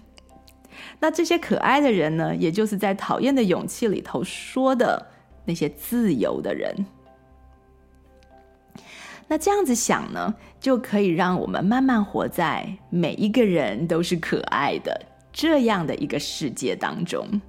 [0.99, 5.07] 那这些可爱的人呢，也就是在《讨厌的勇气》里头说的
[5.45, 6.85] 那些自由的人。
[9.27, 10.35] 那这样子想呢，
[10.65, 14.99] 就可以让我们慢慢活在每一个人都是可爱的
[15.31, 17.39] 这样的一个世界当中。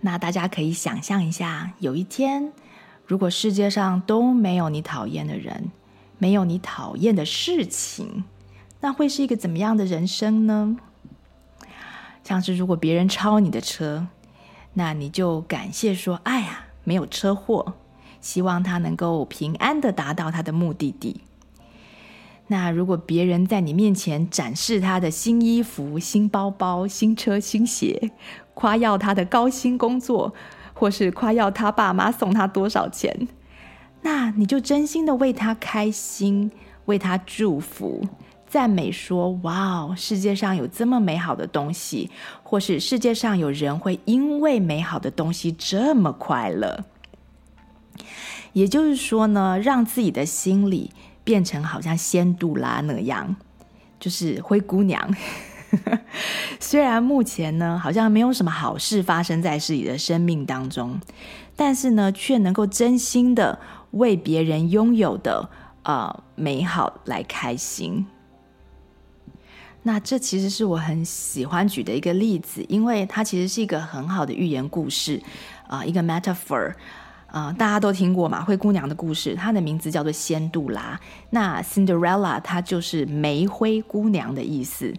[0.00, 2.52] 那大家可以想象一下，有一天，
[3.06, 5.70] 如果世界上都没有你讨厌的人，
[6.18, 8.24] 没有你讨厌的事情，
[8.80, 10.76] 那会是一个怎么样的人生呢？
[12.24, 14.08] 像是如果别人超你的车，
[14.72, 17.74] 那你就感谢说：“哎呀，没有车祸，
[18.24, 21.20] 希望他能够平安的达到他的目的地。”
[22.48, 28.10] 那如果别人在你面前展示他的新衣服、新包包、新车、新鞋，
[28.52, 30.34] 夸耀他的高薪工作，
[30.74, 33.28] 或是夸耀他爸妈送他多少钱，
[34.02, 36.50] 那你就真心的为他开心，
[36.84, 38.06] 为他祝福。
[38.46, 42.10] 赞美说：“哇哦，世界上有这么美好的东西，
[42.44, 46.84] 或是世界上有人会因为美好的东西这么快乐。”
[48.52, 50.90] 也就是说呢，让自己的心里
[51.22, 53.36] 变成好像仙杜拉那样，
[53.98, 55.14] 就是灰姑娘。
[56.60, 61.00] 虽然目前呢，好像没有什么好事发生在自己的生命当中，
[61.56, 63.58] 但是呢，却能够真心的
[63.90, 65.50] 为别人拥有的
[65.82, 68.06] 呃美好来开心。
[69.82, 75.20] 那这其实是我很喜欢举的一个例子，因为它其实是一个很好的寓言故事，
[75.66, 76.72] 啊、呃，一个 metaphor，
[77.34, 81.00] 啊、大家都听过嘛，灰姑娘的故事，她的名字叫做仙杜拉。
[81.30, 84.94] 那 Cinderella 它就是玫瑰姑娘的意思。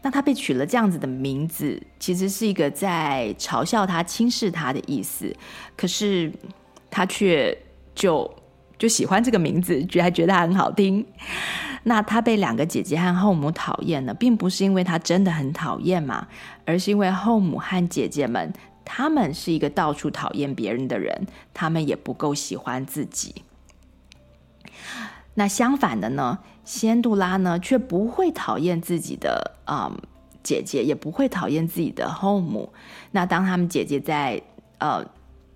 [0.00, 5.34] 那她被取了这样子的名字，其实是一个在嘲笑她、轻视她的意思。
[5.76, 6.32] 可是
[6.88, 7.58] 她却
[7.92, 8.32] 就
[8.78, 11.04] 就喜欢这个名字，觉还觉得它很好听。
[11.82, 16.28] 那她被两个姐姐和后母讨厌呢，并不是因为她真的很讨厌嘛，
[16.64, 18.52] 而是因为后母和姐姐们，
[18.92, 23.44] 他们是一个到处讨厌别人的人，他们也不够喜欢自己。
[25.34, 29.96] 那相反的呢，仙杜拉呢，却不会讨厌自己的嗯
[30.42, 32.72] 姐姐，也不会讨厌自己的后母。
[33.12, 34.42] 那当他们姐姐在
[34.78, 35.06] 呃，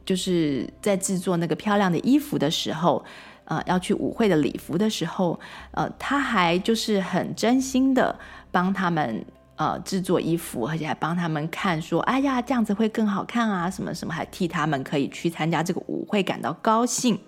[0.04, 3.04] 就是在制作那个漂亮的衣服的时候。
[3.46, 5.38] 呃，要去舞会的礼服的时候，
[5.72, 8.18] 呃，他还就是很真心的
[8.50, 9.22] 帮他们
[9.56, 17.18] 呃制作衣服，而且还帮他们看说，哎呀，这样子会更好看啊，什么什么，还替他们可以去参加这个舞会感到高兴。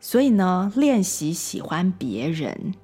[0.00, 2.74] 所以呢，练习喜欢别人，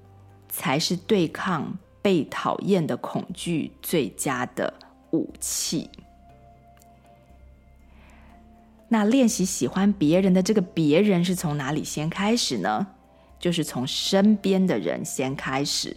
[0.48, 4.74] 才是对抗被讨厌的恐惧最佳的
[5.12, 5.88] 武器。
[8.88, 12.86] 那练习喜欢别人的这个别人是从哪里先开始呢？
[13.40, 15.96] 就是从身边的人先开始，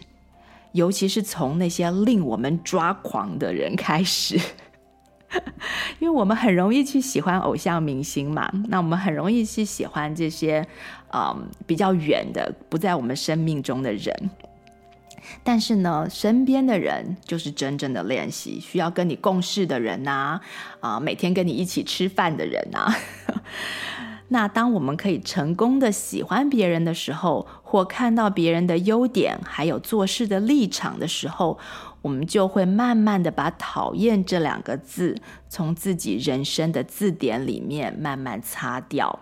[0.74, 4.40] 尤其是从那些令我们抓狂的人开始，
[6.00, 8.52] 因为我们很容易去喜欢偶像明星嘛。
[8.70, 10.66] 那我们很容易去喜欢这些，
[11.14, 14.30] 嗯，比较远的不在我们生命中的人。
[15.44, 20.40] 但是呢，身边的人就是真正的练习，需要跟你共事的人呐，
[20.80, 22.96] 啊，啊，每天跟你一起吃饭的人呐。
[24.30, 31.58] 那当我们可以成功的喜欢别人的时候，或看到别人的优点，还有做事的立场的时候，
[32.02, 35.16] 我们就会慢慢的把“讨厌”这两个字
[35.48, 39.20] 从自己人生的字典里面慢慢擦掉。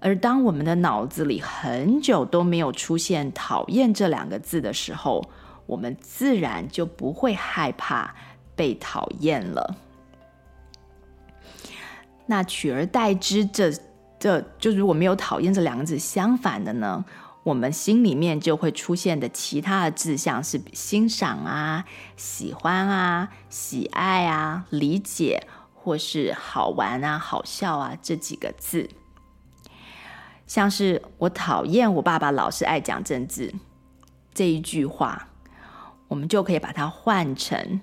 [0.00, 5.24] 而当我们的脑子里很久都没有出现“讨厌”这两个字的时候，
[5.66, 8.14] 我们自然就不会害怕
[8.54, 9.76] 被讨厌了。
[12.30, 13.72] 那取而代之这，
[14.16, 17.04] 这就如果没有“讨厌”这两个字，相反的呢，
[17.42, 21.84] 我们心里面就会出现的其他的字，像是欣赏啊、
[22.16, 28.88] 喜欢啊、喜爱啊、理解，或是好玩啊、好笑啊这几个字。
[30.46, 33.52] 像是我讨厌我爸爸老是爱讲政治
[34.32, 35.26] 这一句话，
[36.06, 37.80] 我们就可以把它换成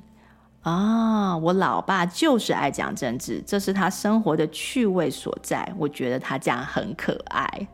[0.68, 5.74] 啊，我老爸就是爱讲政治，这是他生活的趣味所在。
[5.78, 7.68] 我觉得他这样很可爱，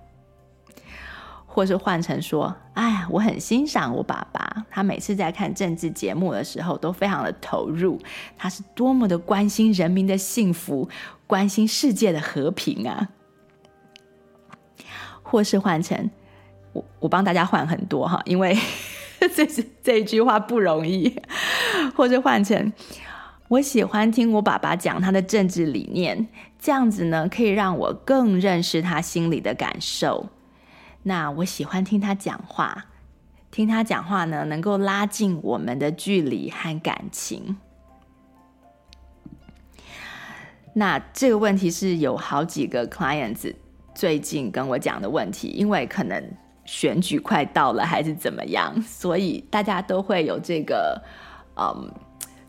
[1.48, 8.00] 或是换成说，哎呀，我很欣赏我爸爸，他每次在看政治节目的时候都非常的投入，
[8.38, 10.88] 他是多么的关心人民的幸福，
[11.26, 13.10] 关心世界的和平啊。
[15.24, 16.12] 或是换成
[16.74, 18.56] 我，我帮大家换很多哈，因为
[19.34, 19.46] 这
[19.84, 21.20] 这一句话不容易。
[21.96, 22.72] 或者换成
[23.50, 26.28] 我喜欢听我爸爸讲他的政治理念，
[26.60, 30.30] 这样子呢，可以让我更认识他心里的感受。
[31.04, 32.86] 那我喜欢听他讲话，
[33.52, 37.58] 听他讲话呢，能够拉近我们的距离和感情。
[40.74, 43.54] 那这个问题是有好几个 clients
[43.94, 46.32] 最近跟我讲的问题，因为可能
[46.66, 51.02] 选举快到了还是怎么样，所以大家都会有这个
[51.56, 51.92] 嗯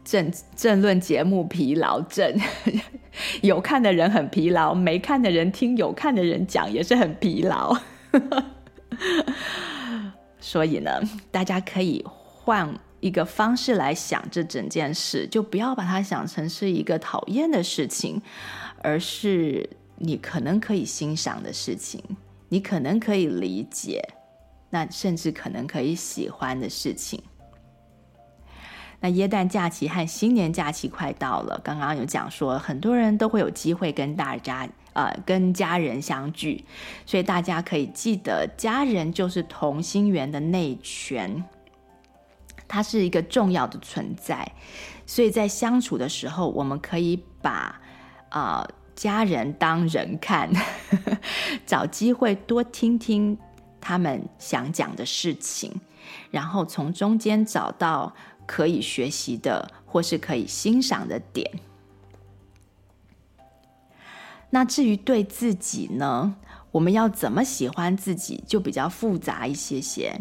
[0.04, 2.38] 政政论节目疲劳症，
[3.42, 7.76] 有看的人很疲劳，没看的人听有看的人讲也是很疲劳。
[10.38, 11.00] 所以呢，
[11.30, 18.20] 大家可以换一个方式来想这整件事，就不要把它想成是一个讨厌的事情，
[18.82, 22.02] 而是你可能可以欣赏的事情，
[22.48, 24.02] 你可能可以理解，
[24.70, 27.22] 那甚至可能可以喜欢的事情。
[29.00, 34.68] 那耶诞假期和新年假期快到了，刚刚有讲说，很多人都会有机会跟大家。
[34.94, 36.64] 呃，跟家人相聚，
[37.04, 41.44] 所以大家可以记得，家人就是同心圆的内圈，
[42.68, 44.48] 它是一个重要的存在。
[45.04, 47.80] 所以在相处的时候，我们可以把
[48.28, 50.50] 啊、呃、家人当人看，
[51.66, 53.36] 找机会多听听
[53.80, 55.80] 他们想讲的事情，
[56.30, 58.14] 然后从中间找到
[58.46, 61.50] 可以学习的或是可以欣赏的点。
[64.50, 66.36] 那至于对自己呢，
[66.70, 70.14] 我们要怎么喜欢自己，就比较复杂一些些。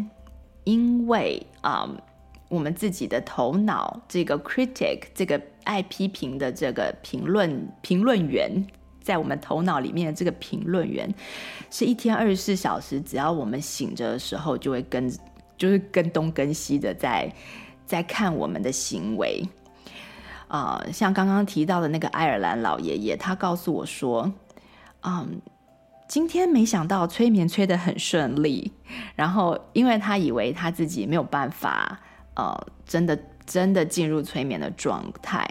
[0.63, 1.87] 因为啊、
[2.47, 8.65] 我们自己的头脑这个 critic，这个爱批评的这个评论评论员，
[9.01, 11.13] 在我们头脑里面的这个评论员，
[11.69, 15.09] 是一天二十四小时，只要我们醒着的时候，就会跟
[15.57, 17.33] 就是跟东跟西的在
[17.85, 19.43] 在看我们的行为。
[20.47, 24.31] 啊、像刚刚提到的那个爱尔兰老爷爷，他告诉我说，
[25.01, 25.41] 嗯，
[26.07, 28.71] 今天没想到催眠催得很顺利，
[29.15, 31.99] 然后因为他以为他自己没有办法，
[32.35, 35.45] 呃，真的真的进入催眠的状态，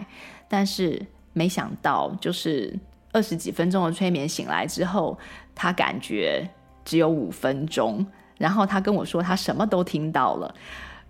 [0.47, 2.77] 但是没想到就是
[3.11, 5.17] 二十几分钟的催眠醒来之后，
[5.55, 6.47] 他感觉
[6.85, 8.05] 只有五分钟，
[8.37, 10.53] 然后他跟我说他什么都听到了。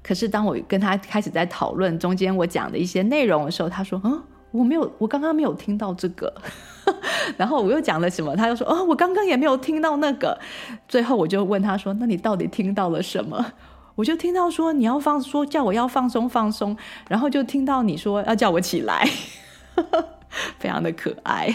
[0.01, 4.21] 可是当我跟他开始在讨论中间我讲的一些内容的时候，他说：“嗯，
[4.51, 6.33] 我没有，我刚刚没有听到这个。
[7.37, 10.37] ”然后我又讲了什么，他就说：“哦，我刚刚也没有听到那个。”
[10.89, 13.53] 最后我就问他说：“那你到底听到了什么？”
[13.95, 16.75] 我就听到说你要放，说叫我要放松放松，
[17.07, 19.07] 然后就听到你说要叫我起来，
[20.57, 21.53] 非常的可爱。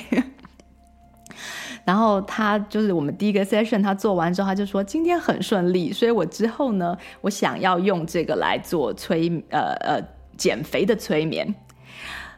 [1.85, 10.01] 然后他就是我们第一个 session，他做完之后，他就说今天很顺利，所以我之后呢，我想要用这个来做催呃呃
[10.37, 11.55] 减肥的催眠。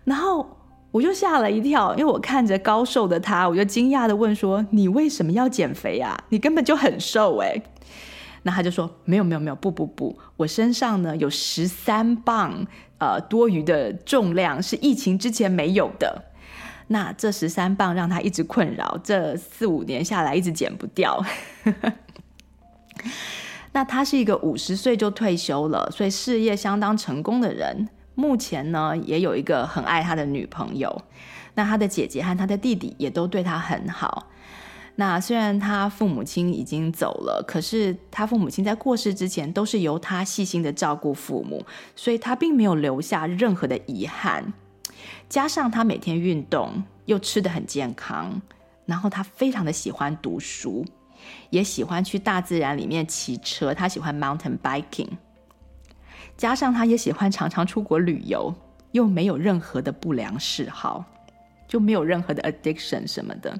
[0.04, 0.56] 然后
[0.92, 6.16] 我就吓了一跳，因为我看着高瘦的他，我就惊讶地问说：“你为什么要减肥啊？
[6.30, 7.62] 你根本就很瘦诶。”
[8.42, 12.66] 那他就说：“没有没有没有，不不不，我身上呢有十三磅
[12.98, 16.24] 呃多余的重量，是疫情之前没有的。”
[16.88, 21.24] 那这十三磅让他一直困扰，这四五年下来一直减不掉。
[23.72, 27.88] 那他是一个五十岁就退休了，所以事业相当成功的人。
[28.16, 31.02] 目前呢，也有一个很爱他的女朋友。
[31.54, 34.26] 那他的姐姐和他的弟弟也都对他很好。
[34.96, 41.64] 那虽然他父母亲已经走了，可是他父母亲在过世之前都是由他细心的照顾父母，
[41.96, 44.52] 所以他并没有留下任何的遗憾。
[45.28, 48.42] 加上他每天运动，又吃得很健康，
[48.84, 50.84] 然后他非常的喜欢读书，
[51.48, 55.08] 也喜欢去大自然里面骑车，他喜欢 mountain biking。
[56.36, 58.54] 加上他也喜欢常常出国旅游，
[58.92, 61.04] 又没有任何的不良嗜好，
[61.68, 63.58] 就没有任何的 addiction 什么的。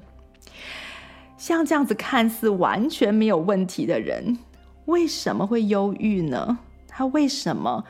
[1.41, 4.37] 像这样子看似完全没有问题的人，
[4.85, 6.59] 为什么会忧郁呢？
[6.87, 7.83] 他为什么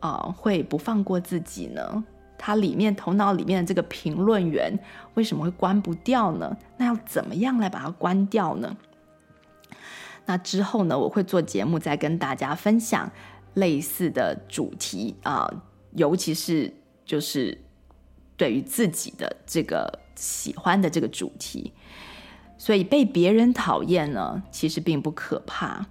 [0.00, 2.04] 啊、会不放过自己呢？
[2.36, 4.78] 他里面头脑里面的这个评论员
[5.14, 6.54] 为什么会关不掉呢？
[6.76, 8.76] 那要怎么样来把它关掉呢？
[10.26, 13.10] 那之后呢，我会做节目再跟大家分享
[13.54, 15.50] 类似的主题啊，
[15.92, 16.70] 尤其是
[17.06, 17.56] 就是
[18.36, 21.72] 对于自己的这个喜欢的这个主题。
[22.64, 25.84] 所以被别人讨厌呢，其实并不可怕，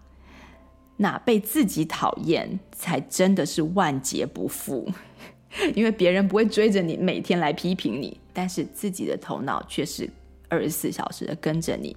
[0.97, 4.89] 那被自己讨厌才真的是万劫不复。
[5.75, 10.09] 因为别人不会追着你每天来批评你，但是自己的头脑却是
[10.49, 11.95] 二十四小时的跟着你。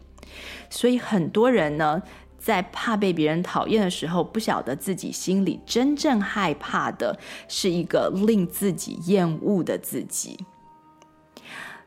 [0.69, 2.03] 所以很多人呢，
[2.39, 7.19] 在怕被别人讨厌的时候，不晓得自己心里真正害怕的
[7.49, 10.39] 是一个令自己厌恶的自己。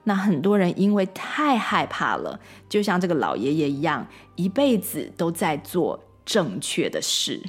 [0.10, 7.40] 那很多人因为太害怕了，就像这个老爷爷一样，一辈子都在做正确的事，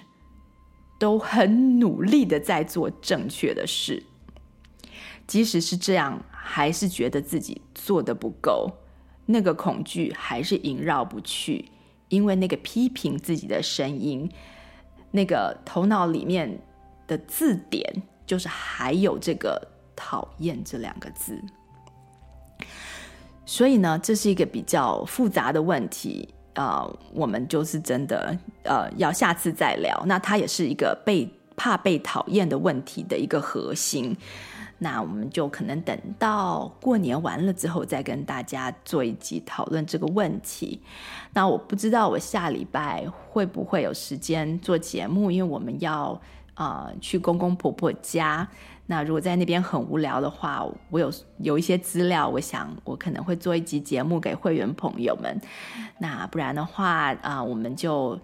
[0.99, 4.05] 都很努力的在做正确的事。
[5.27, 8.71] 即使是这样，还是觉得自己做的不够，
[9.25, 11.65] 那个恐惧还是萦绕不去，
[12.11, 14.31] 因为那个批评自己的声音，
[15.13, 16.61] 那个头脑里面
[17.07, 21.43] 的字典，就是还有这个讨厌这两个字。
[23.45, 30.01] 所以呢，这是一个比较复杂的问题啊，呃，我们就是真的呃，要下次再聊。
[30.07, 34.17] 那它也是一个被怕被讨厌的问题的一个核心。
[34.83, 40.81] 那我们就可能等到过年完了之后，再跟大家做一集讨论这个问题。
[41.35, 46.19] 那我不知道我下礼拜会不会有时间做节目，因为我们要
[46.55, 48.49] 啊、呃、去公公婆婆家。
[48.91, 55.41] 那如果在那边很无聊的话，我有有一些资料，我想我可能会做一集节目给会员朋友们。
[56.01, 58.19] 那不然的话啊、我们就、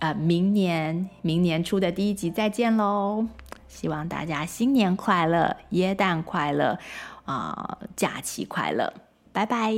[0.00, 3.24] 呃、明年明年初的第一集再见喽。
[3.68, 6.76] 希望大家新年快乐，耶诞快乐，
[7.24, 8.92] 啊、假期快乐，
[9.32, 9.70] 拜拜！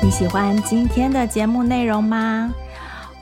[0.00, 2.54] 你喜欢今天的节目内容吗？